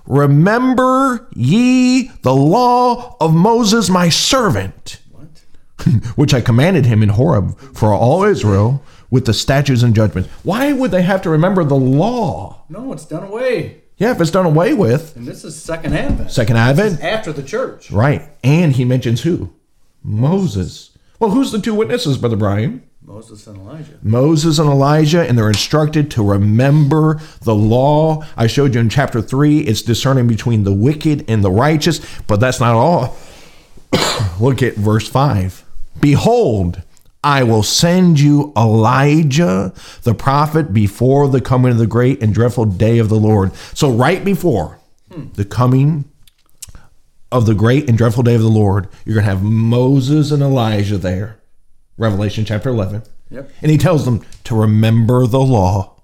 [0.06, 5.00] Remember ye the law of Moses, my servant,
[6.16, 10.30] which I commanded him in Horeb for all Israel with the statutes and judgments.
[10.42, 12.64] Why would they have to remember the law?
[12.68, 13.82] No, it's done away.
[13.98, 15.16] Yeah, if it's done away with.
[15.16, 16.30] And this is second advent.
[16.30, 17.02] Second advent?
[17.02, 17.90] after the church.
[17.90, 18.22] Right.
[18.44, 19.52] And he mentions who?
[20.08, 20.96] Moses.
[21.18, 22.82] Well, who's the two witnesses, Brother Brian?
[23.02, 23.98] Moses and Elijah.
[24.02, 28.24] Moses and Elijah, and they're instructed to remember the law.
[28.36, 32.38] I showed you in chapter 3, it's discerning between the wicked and the righteous, but
[32.38, 33.16] that's not all.
[34.40, 35.64] Look at verse 5.
[36.00, 36.82] Behold,
[37.24, 42.66] I will send you Elijah, the prophet, before the coming of the great and dreadful
[42.66, 43.54] day of the Lord.
[43.74, 44.78] So, right before
[45.10, 45.28] hmm.
[45.32, 46.04] the coming
[47.30, 50.42] of the great and dreadful day of the Lord, you're going to have Moses and
[50.42, 51.38] Elijah there.
[51.96, 53.02] Revelation chapter 11.
[53.30, 53.50] Yep.
[53.60, 56.00] And he tells them to remember the law.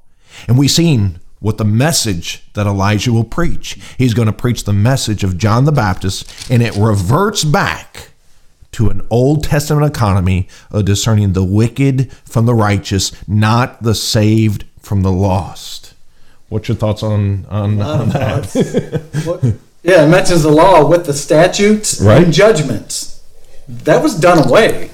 [0.49, 3.79] And we've seen what the message that Elijah will preach.
[3.99, 8.11] He's going to preach the message of John the Baptist, and it reverts back
[8.73, 14.65] to an Old Testament economy of discerning the wicked from the righteous, not the saved
[14.81, 15.95] from the lost.
[16.49, 19.59] What's your thoughts on on, on that?
[19.85, 22.25] Yeah, it mentions the law with the statutes right.
[22.25, 23.23] and judgments.
[23.69, 24.91] That was done away.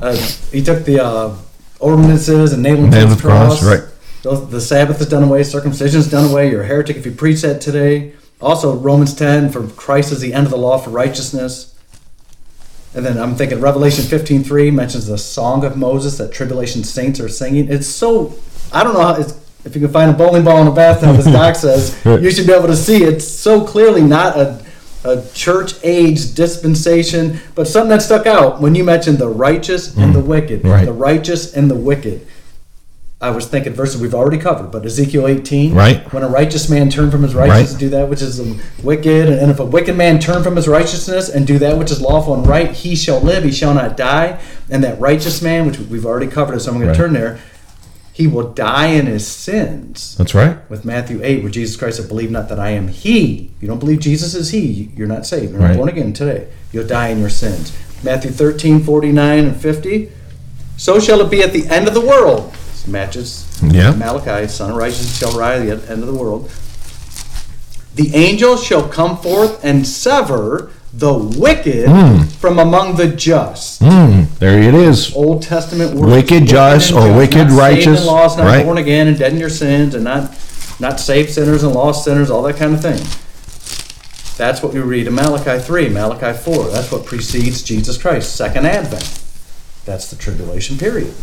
[0.00, 0.16] Uh,
[0.52, 1.36] he took the uh,
[1.80, 3.62] ordinances and nailed them to the cross.
[3.62, 3.82] Right.
[4.22, 5.42] The Sabbath is done away.
[5.42, 6.50] Circumcision is done away.
[6.50, 8.14] You're a heretic if you preach that today.
[8.40, 11.74] Also, Romans 10, for Christ is the end of the law for righteousness.
[12.94, 17.28] And then I'm thinking Revelation 15:3 mentions the song of Moses that tribulation saints are
[17.28, 17.68] singing.
[17.68, 18.34] It's so
[18.72, 19.26] I don't know how,
[19.64, 22.46] if you can find a bowling ball in a bathtub, as Doc says, you should
[22.46, 24.64] be able to see it's so clearly not a,
[25.04, 30.14] a church age dispensation, but something that stuck out when you mentioned the righteous and
[30.14, 30.26] the mm.
[30.26, 30.84] wicked, right.
[30.84, 32.26] the righteous and the wicked.
[33.20, 36.12] I was thinking verses we've already covered, but Ezekiel 18, right?
[36.12, 37.70] When a righteous man turn from his righteousness right.
[37.70, 38.38] and do that which is
[38.82, 42.02] wicked, and if a wicked man turn from his righteousness and do that which is
[42.02, 44.38] lawful and right, he shall live, he shall not die.
[44.68, 46.94] And that righteous man, which we've already covered, so I'm going right.
[46.94, 47.40] to turn there,
[48.14, 50.16] he will die in his sins.
[50.16, 50.58] That's right.
[50.70, 53.50] With Matthew 8, where Jesus Christ said, Believe not that I am He.
[53.60, 55.50] You don't believe Jesus is He, you're not saved.
[55.50, 55.76] You're not right.
[55.76, 56.48] born again today.
[56.72, 57.76] You'll die in your sins.
[58.04, 60.12] Matthew 13, 49 and 50.
[60.76, 62.54] So shall it be at the end of the world
[62.86, 63.92] matches yeah.
[63.92, 66.50] Malachi, sun of righteousness shall rise at the end of the world.
[67.94, 72.30] The angel shall come forth and sever the wicked mm.
[72.36, 73.82] from among the just.
[73.82, 74.28] Mm.
[74.38, 75.14] There it is.
[75.14, 76.12] Old Testament words.
[76.12, 78.06] Wicked, just, or just, wicked, righteous.
[78.06, 78.64] Lost, not right.
[78.64, 80.36] born again and dead in your sins, and not
[80.80, 82.98] not saved sinners and lost sinners, all that kind of thing.
[84.36, 86.68] That's what we read in Malachi 3, Malachi 4.
[86.70, 89.22] That's what precedes Jesus Christ, second advent.
[89.84, 91.14] That's the tribulation period.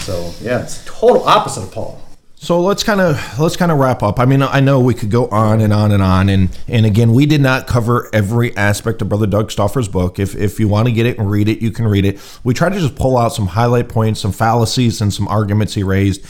[0.00, 2.00] So yeah, it's total opposite of Paul.
[2.42, 4.18] So let's kind of let's kind of wrap up.
[4.18, 7.12] I mean, I know we could go on and on and on, and and again,
[7.12, 10.18] we did not cover every aspect of Brother Doug Stauffer's book.
[10.18, 12.18] If if you want to get it and read it, you can read it.
[12.42, 15.82] We tried to just pull out some highlight points, some fallacies, and some arguments he
[15.82, 16.26] raised.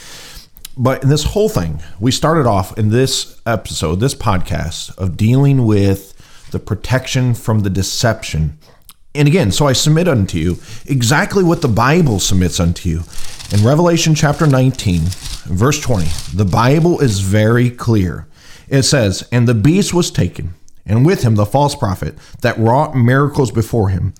[0.77, 5.65] But in this whole thing, we started off in this episode, this podcast, of dealing
[5.65, 6.13] with
[6.51, 8.57] the protection from the deception.
[9.13, 13.03] And again, so I submit unto you exactly what the Bible submits unto you.
[13.51, 15.01] In Revelation chapter 19,
[15.45, 18.27] verse 20, the Bible is very clear.
[18.69, 20.53] It says, And the beast was taken,
[20.85, 24.13] and with him the false prophet that wrought miracles before him,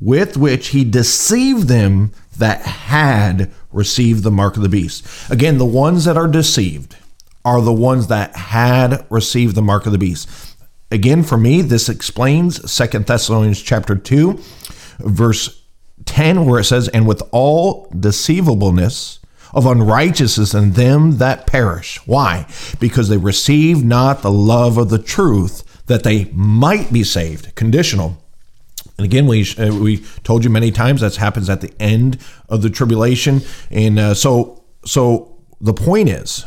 [0.00, 5.04] with which he deceived them that had received the mark of the beast.
[5.28, 6.96] Again, the ones that are deceived
[7.44, 10.28] are the ones that had received the mark of the beast.
[10.94, 14.38] Again, for me, this explains Second Thessalonians chapter 2,
[15.00, 15.62] verse
[16.04, 19.18] 10, where it says, And with all deceivableness
[19.52, 21.98] of unrighteousness in them that perish.
[22.06, 22.46] Why?
[22.78, 27.56] Because they receive not the love of the truth that they might be saved.
[27.56, 28.16] Conditional.
[28.96, 32.18] And again, we uh, we told you many times that happens at the end
[32.48, 36.46] of the tribulation, and uh, so so the point is,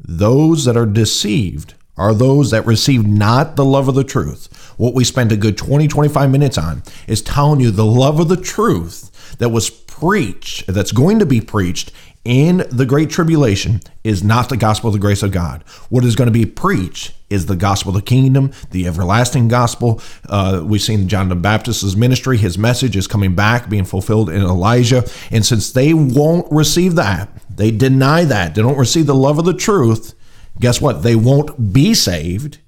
[0.00, 4.74] those that are deceived are those that receive not the love of the truth.
[4.76, 8.28] What we spent a good 20, 25 minutes on is telling you the love of
[8.28, 11.92] the truth that was preached, that's going to be preached
[12.26, 15.62] in the Great Tribulation is not the gospel of the grace of God.
[15.90, 20.02] What is going to be preached is the gospel of the kingdom, the everlasting gospel.
[20.28, 24.42] Uh, we've seen John the Baptist's ministry, his message is coming back, being fulfilled in
[24.42, 25.04] Elijah.
[25.30, 29.44] And since they won't receive that, they deny that, they don't receive the love of
[29.44, 30.15] the truth,
[30.60, 31.02] guess what?
[31.02, 32.58] They won't be saved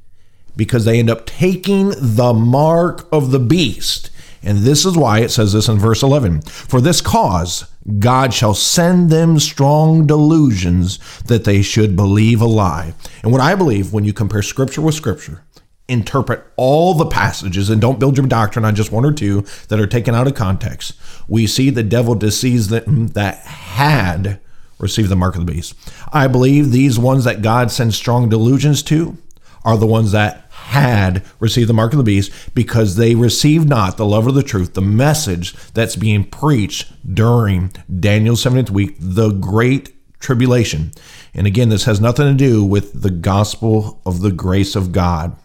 [0.57, 4.11] because they end up taking the mark of the beast.
[4.43, 8.55] And this is why it says this in verse 11 For this cause, God shall
[8.55, 12.95] send them strong delusions that they should believe a lie.
[13.23, 15.43] And what I believe when you compare scripture with scripture,
[15.89, 19.81] interpret all the passages and don't build your doctrine on just one or two that
[19.81, 20.93] are taken out of context,
[21.29, 24.41] we see the devil deceives them that had
[24.79, 25.75] received the mark of the beast.
[26.13, 29.17] I believe these ones that God sends strong delusions to
[29.65, 33.97] are the ones that had received the mark of the beast because they received not
[33.97, 39.31] the love of the truth, the message that's being preached during Daniel's 70th week, the
[39.31, 40.93] great tribulation.
[41.35, 45.37] And again, this has nothing to do with the gospel of the grace of God.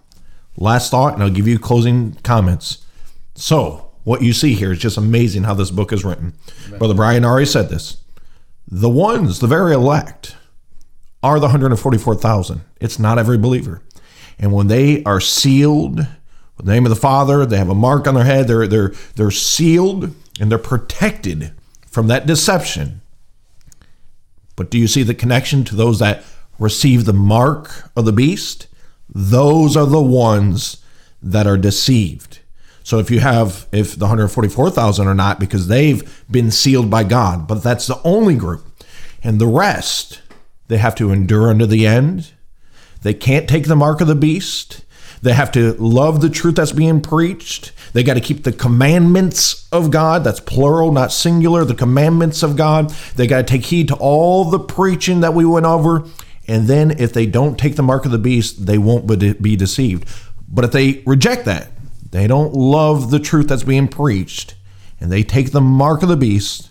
[0.57, 2.85] Last thought, and I'll give you closing comments.
[3.35, 6.34] So, what you see here is just amazing how this book is written.
[6.68, 6.80] Amen.
[6.80, 8.02] Brother Brian already said this.
[8.68, 10.35] The ones, the very elect,
[11.22, 12.61] are the 144,000.
[12.80, 13.81] It's not every believer.
[14.40, 18.07] And when they are sealed with the name of the Father, they have a mark
[18.07, 21.53] on their head, they're, they're, they're sealed and they're protected
[21.88, 23.02] from that deception.
[24.56, 26.23] But do you see the connection to those that
[26.60, 28.68] receive the mark of the beast?
[29.10, 30.84] Those are the ones
[31.22, 32.40] that are deceived.
[32.84, 37.47] So if you have, if the 144,000 are not because they've been sealed by God,
[37.47, 38.65] but that's the only group.
[39.23, 40.22] And the rest,
[40.68, 42.34] they have to endure unto the end
[43.03, 44.84] they can't take the mark of the beast.
[45.22, 47.72] They have to love the truth that's being preached.
[47.93, 50.23] They got to keep the commandments of God.
[50.23, 51.64] That's plural, not singular.
[51.64, 52.89] The commandments of God.
[53.15, 56.05] They got to take heed to all the preaching that we went over.
[56.47, 60.10] And then if they don't take the mark of the beast, they won't be deceived.
[60.49, 61.69] But if they reject that,
[62.14, 64.53] they don't love the truth that's being preached,
[65.02, 66.69] and they take the mark of the beast,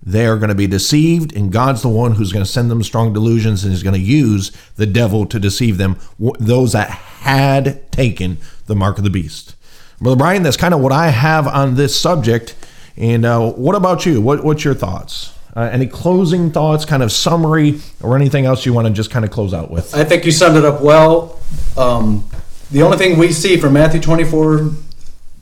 [0.00, 2.80] they are going to be deceived, and God's the one who's going to send them
[2.84, 5.96] strong delusions and is going to use the devil to deceive them,
[6.38, 9.56] those that had taken the mark of the beast.
[10.00, 12.54] Brother Brian, that's kind of what I have on this subject.
[12.96, 14.20] And uh, what about you?
[14.20, 15.36] What, what's your thoughts?
[15.56, 19.24] Uh, any closing thoughts, kind of summary, or anything else you want to just kind
[19.24, 19.92] of close out with?
[19.92, 21.40] I think you summed it up well.
[21.76, 22.28] Um,
[22.72, 24.70] the only thing we see from Matthew 24,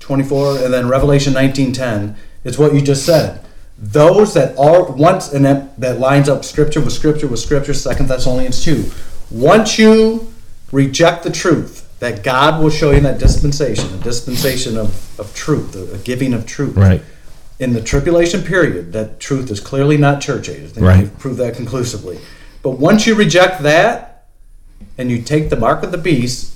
[0.00, 3.44] 24 and then Revelation 19.10 is what you just said.
[3.78, 8.08] Those that are once and that, that lines up scripture with scripture with scripture second
[8.08, 8.90] thessalonians 2
[9.30, 10.30] once you
[10.70, 15.34] reject the truth that god will show you in that dispensation a dispensation of, of
[15.34, 16.76] truth a, giving of truth.
[16.76, 17.00] Right.
[17.58, 21.18] In the tribulation period that truth is clearly not church age i think right.
[21.18, 22.18] prove that conclusively.
[22.62, 24.26] But once you reject that
[24.98, 26.54] and you take the mark of the beast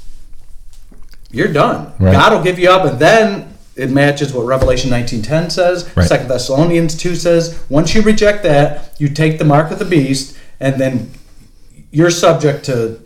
[1.35, 2.13] you're done right.
[2.13, 5.91] god will give you up and then it matches what Revelation 19:10 says.
[5.97, 6.07] Right.
[6.07, 10.37] Second Thessalonians 2 says, once you reject that, you take the mark of the beast,
[10.61, 11.11] and then
[11.91, 13.01] you're subject to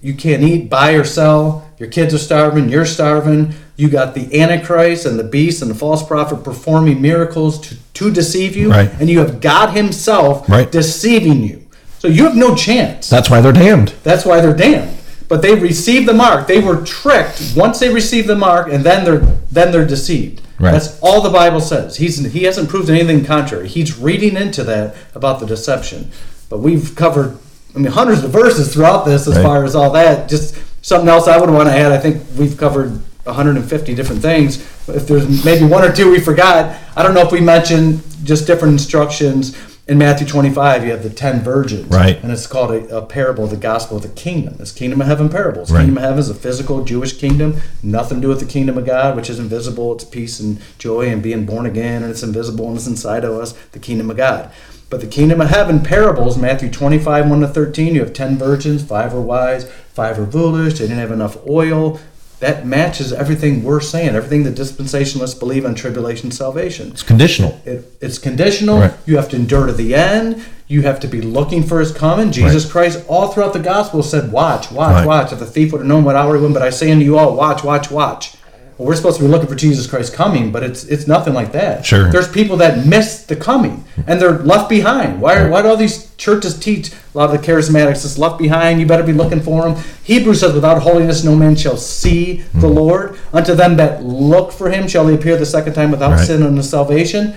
[0.00, 1.68] you can't eat, buy or sell.
[1.78, 2.68] Your kids are starving.
[2.68, 3.54] You're starving.
[3.74, 8.12] You got the Antichrist and the beast and the false prophet performing miracles to, to
[8.12, 8.90] deceive you, right.
[9.00, 11.66] and you have God Himself deceiving you.
[11.98, 13.10] So you have no chance.
[13.10, 13.88] That's why they're damned.
[14.04, 14.97] That's why they're damned
[15.28, 16.46] but they received the mark.
[16.46, 20.42] They were tricked once they received the mark, and then they're then they're deceived.
[20.58, 20.72] Right.
[20.72, 21.96] That's all the Bible says.
[21.96, 23.68] He's he hasn't proved anything contrary.
[23.68, 26.10] He's reading into that about the deception.
[26.48, 27.36] But we've covered,
[27.74, 29.42] I mean, hundreds of verses throughout this as right.
[29.42, 30.28] far as all that.
[30.28, 31.92] Just something else I would want to add.
[31.92, 34.56] I think we've covered 150 different things.
[34.88, 38.46] If there's maybe one or two we forgot, I don't know if we mentioned just
[38.46, 39.56] different instructions
[39.88, 41.86] in Matthew 25, you have the 10 virgins.
[41.86, 42.22] Right.
[42.22, 44.56] And it's called a, a parable, the gospel of the kingdom.
[44.60, 45.72] It's kingdom of heaven parables.
[45.72, 45.80] Right.
[45.80, 48.84] Kingdom of heaven is a physical Jewish kingdom, nothing to do with the kingdom of
[48.84, 49.94] God, which is invisible.
[49.94, 53.32] It's peace and joy and being born again, and it's invisible and it's inside of
[53.32, 54.52] us, the kingdom of God.
[54.90, 58.82] But the kingdom of heaven parables, Matthew 25, 1 to 13, you have 10 virgins,
[58.82, 61.98] five are wise, five are foolish, they didn't have enough oil.
[62.40, 66.90] That matches everything we're saying, everything the dispensationalists believe on tribulation salvation.
[66.92, 67.60] It's conditional.
[67.64, 68.78] It, it's conditional.
[68.80, 68.94] Right.
[69.06, 70.42] You have to endure to the end.
[70.68, 72.30] You have to be looking for his coming.
[72.30, 72.72] Jesus Right.
[72.72, 75.06] Christ, all throughout the gospel, said, Watch, watch, Right.
[75.06, 75.32] watch.
[75.32, 77.18] If the thief would have known what hour he would, but I say unto you
[77.18, 78.34] all, watch, watch, watch.
[78.78, 81.50] Well, we're supposed to be looking for Jesus Christ coming, but it's it's nothing like
[81.50, 81.84] that.
[81.84, 82.12] Sure.
[82.12, 85.20] There's people that miss the coming and they're left behind.
[85.20, 88.78] Why, why do all these churches teach a lot of the charismatics this left behind?
[88.78, 89.82] You better be looking for them.
[90.04, 92.74] Hebrews says, Without holiness no man shall see the hmm.
[92.74, 93.18] Lord.
[93.32, 96.26] Unto them that look for him shall he appear the second time without Right.
[96.26, 97.34] sin unto salvation.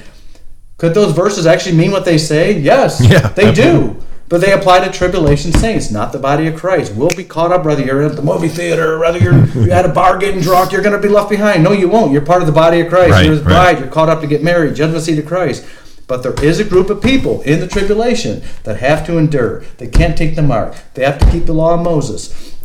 [0.77, 2.59] Could those verses actually mean what they say?
[2.59, 3.93] Yes, Yeah, they absolutely.
[3.95, 4.05] do.
[4.31, 6.95] But they apply to tribulation saints, not the body of Christ.
[6.95, 9.89] We'll be caught up, whether you're at the movie theater, whether you're, you're at a
[9.89, 11.65] bar getting drunk, you're going to be left behind.
[11.65, 12.13] No, you won't.
[12.13, 13.11] You're part of the body of Christ.
[13.11, 13.49] Right, you're his right.
[13.49, 13.79] bride.
[13.79, 15.67] You're caught up to get married, judgment seat of Christ.
[16.07, 19.65] But there is a group of people in the tribulation that have to endure.
[19.79, 20.77] They can't take the mark.
[20.93, 22.55] They have to keep the law of Moses.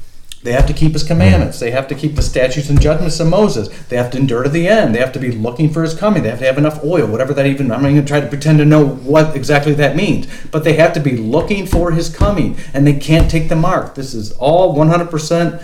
[0.47, 1.57] They have to keep his commandments.
[1.57, 1.61] Mm.
[1.61, 3.67] They have to keep the statutes and judgments of Moses.
[3.89, 4.95] They have to endure to the end.
[4.95, 6.23] They have to be looking for his coming.
[6.23, 7.73] They have to have enough oil, whatever that even.
[7.73, 10.29] I'm not even going to try to pretend to know what exactly that means.
[10.53, 13.97] But they have to be looking for his coming, and they can't take the mark.
[13.97, 15.61] This is all 100%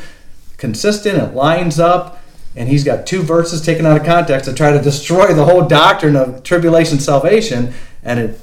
[0.57, 1.17] consistent.
[1.17, 2.21] It lines up.
[2.57, 5.69] And he's got two verses taken out of context to try to destroy the whole
[5.69, 7.73] doctrine of tribulation salvation.
[8.03, 8.41] And it,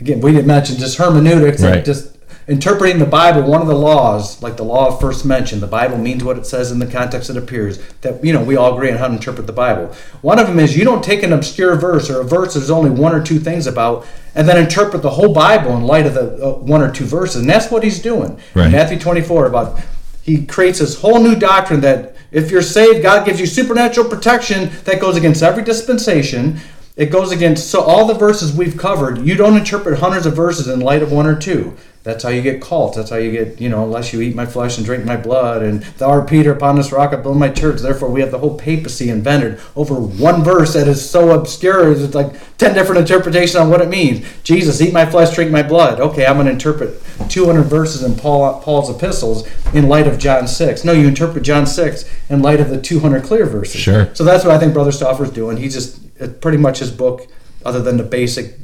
[0.00, 1.78] again, we didn't mention just hermeneutics, Right.
[1.78, 2.11] and just
[2.46, 5.98] interpreting the Bible, one of the laws, like the law of first mention, the Bible
[5.98, 7.78] means what it says in the context it appears.
[8.00, 9.94] That you know, we all agree on how to interpret the Bible.
[10.22, 12.90] One of them is you don't take an obscure verse or a verse there's only
[12.90, 16.44] one or two things about, and then interpret the whole Bible in light of the
[16.44, 17.42] uh, one or two verses.
[17.42, 18.38] And that's what he's doing.
[18.54, 18.66] Right.
[18.66, 19.80] In Matthew 24 about
[20.22, 24.70] he creates this whole new doctrine that if you're saved, God gives you supernatural protection
[24.84, 26.60] that goes against every dispensation.
[26.96, 29.18] It goes against so all the verses we've covered.
[29.18, 31.76] You don't interpret hundreds of verses in light of one or two.
[32.04, 32.96] That's how you get cults.
[32.96, 35.62] That's how you get, you know, unless you eat my flesh and drink my blood.
[35.62, 37.80] And thou art Peter, upon this rock I build my church.
[37.80, 41.92] Therefore, we have the whole papacy invented over one verse that is so obscure.
[41.92, 44.26] It's like 10 different interpretations on what it means.
[44.42, 46.00] Jesus, eat my flesh, drink my blood.
[46.00, 50.48] Okay, I'm going to interpret 200 verses in Paul, Paul's epistles in light of John
[50.48, 50.84] 6.
[50.84, 53.80] No, you interpret John 6 in light of the 200 clear verses.
[53.80, 54.12] Sure.
[54.12, 55.56] So that's what I think Brother Stauffer's doing.
[55.56, 56.00] He's just,
[56.40, 57.28] pretty much his book,
[57.64, 58.54] other than the basic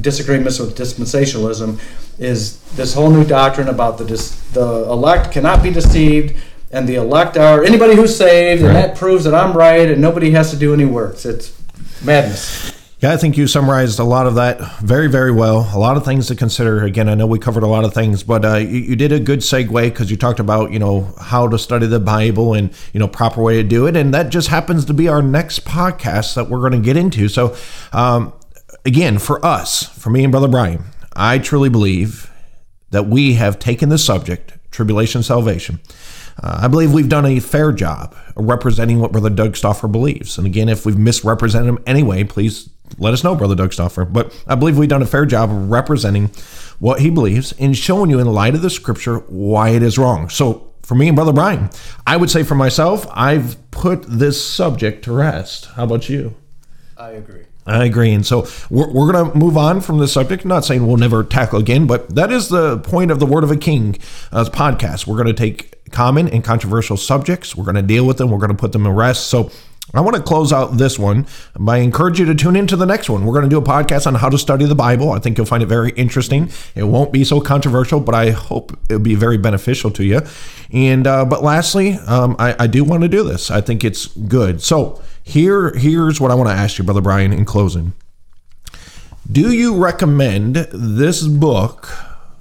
[0.00, 1.80] disagreements with dispensationalism
[2.18, 6.34] is this whole new doctrine about the dis- the elect cannot be deceived
[6.70, 8.68] and the elect are anybody who's saved Right.
[8.68, 11.24] and that proves that I'm right and nobody has to do any works.
[11.26, 11.52] It's
[12.02, 12.72] madness.
[13.00, 15.68] Yeah, I think you summarized a lot of that very, very well.
[15.74, 16.84] A lot of things to consider.
[16.84, 19.18] Again, I know we covered a lot of things, but uh, you, you did a
[19.18, 23.00] good segue because you talked about you know how to study the Bible and you
[23.00, 26.34] know proper way to do it, and that just happens to be our next podcast
[26.36, 27.28] that we're going to get into.
[27.28, 27.56] So,
[27.92, 28.32] um,
[28.84, 30.84] again, for us, for me and Brother Brian,
[31.14, 32.30] I truly believe
[32.90, 35.80] that we have taken the subject, tribulation, salvation.
[36.42, 40.38] Uh, I believe we've done a fair job representing what Brother Doug Stauffer believes.
[40.38, 44.04] And again, if we've misrepresented him anyway, please let us know, Brother Doug Stauffer.
[44.04, 46.30] But I believe we've done a fair job of representing
[46.78, 50.28] what he believes and showing you in light of the scripture why it is wrong.
[50.28, 51.70] So for me and Brother Brian,
[52.06, 55.66] I would say for myself, I've put this subject to rest.
[55.66, 56.34] How about you?
[56.96, 57.44] I agree.
[57.66, 58.12] I agree.
[58.12, 60.44] And so we're, we're going to move on from this subject.
[60.44, 63.50] not saying we'll never tackle again, but that is the point of the Word of
[63.50, 63.98] a King
[64.32, 65.06] uh, podcast.
[65.06, 68.38] We're going to take common and controversial subjects, we're going to deal with them, we're
[68.38, 69.28] going to put them to rest.
[69.28, 69.50] So
[69.94, 71.26] I want to close out this one
[71.58, 73.24] by encourage you to tune into the next one.
[73.24, 75.10] We're going to do a podcast on how to study the Bible.
[75.10, 76.50] I think you'll find it very interesting.
[76.74, 80.22] It won't be so controversial, but I hope it'll be very beneficial to you.
[80.72, 83.50] And uh, but lastly, um, I, I do want to do this.
[83.50, 84.62] I think it's good.
[84.62, 87.92] So here, here's what I want to ask you, Brother Brian, in closing.
[89.30, 91.86] Do you recommend this book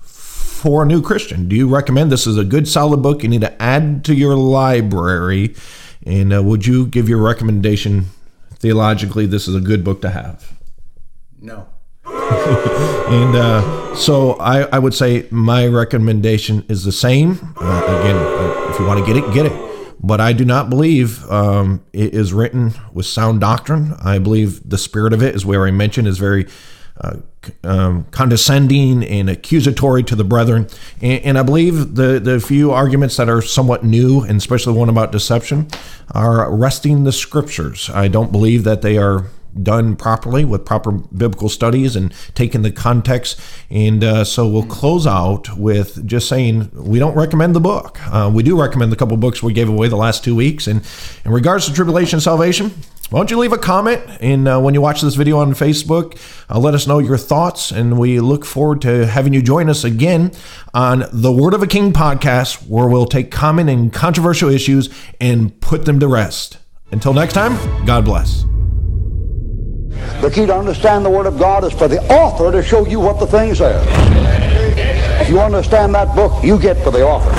[0.02, 1.48] for a new Christian?
[1.48, 4.36] Do you recommend this is a good, solid book you need to add to your
[4.36, 5.56] library?
[6.06, 8.06] And uh, would you give your recommendation
[8.56, 9.26] theologically?
[9.26, 10.54] This is a good book to have.
[11.40, 11.68] No.
[13.12, 17.54] And uh, so I, I would say my recommendation is the same.
[17.60, 19.72] Uh, again, if you want to get it, get it.
[20.02, 23.96] But I do not believe um, it is written with sound doctrine.
[24.02, 26.48] I believe the spirit of it, as where I mentioned, is very
[27.02, 27.18] uh,
[27.64, 30.68] um, condescending and accusatory to the brethren.
[31.02, 34.90] And, and I believe the, the few arguments that are somewhat new, and especially one
[34.90, 35.68] about deception,
[36.14, 37.90] are wresting the scriptures.
[37.90, 39.26] I don't believe that they are
[39.62, 43.40] done properly with proper biblical studies and taking the context.
[43.70, 48.00] And uh, so we'll close out with just saying we don't recommend the book.
[48.08, 50.68] Uh, we do recommend the couple books we gave away the last two weeks.
[50.68, 50.86] And
[51.26, 52.72] in regards to tribulation salvation,
[53.12, 56.18] why don't you leave a comment and uh, when you watch this video on Facebook,
[56.50, 59.84] uh, let us know your thoughts, and we look forward to having you join us
[59.84, 60.32] again
[60.74, 64.90] on the Word of a King podcast, where we'll take common and controversial issues
[65.20, 66.60] and put them to rest.
[66.92, 68.44] Until next time, God bless.
[70.22, 73.02] The key to understand the Word of God is for the author to show you
[73.02, 73.86] what the thing says.
[75.22, 77.32] If you understand that book, you get for the author.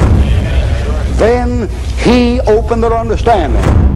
[1.14, 1.66] Then
[2.00, 3.91] he opened their understanding.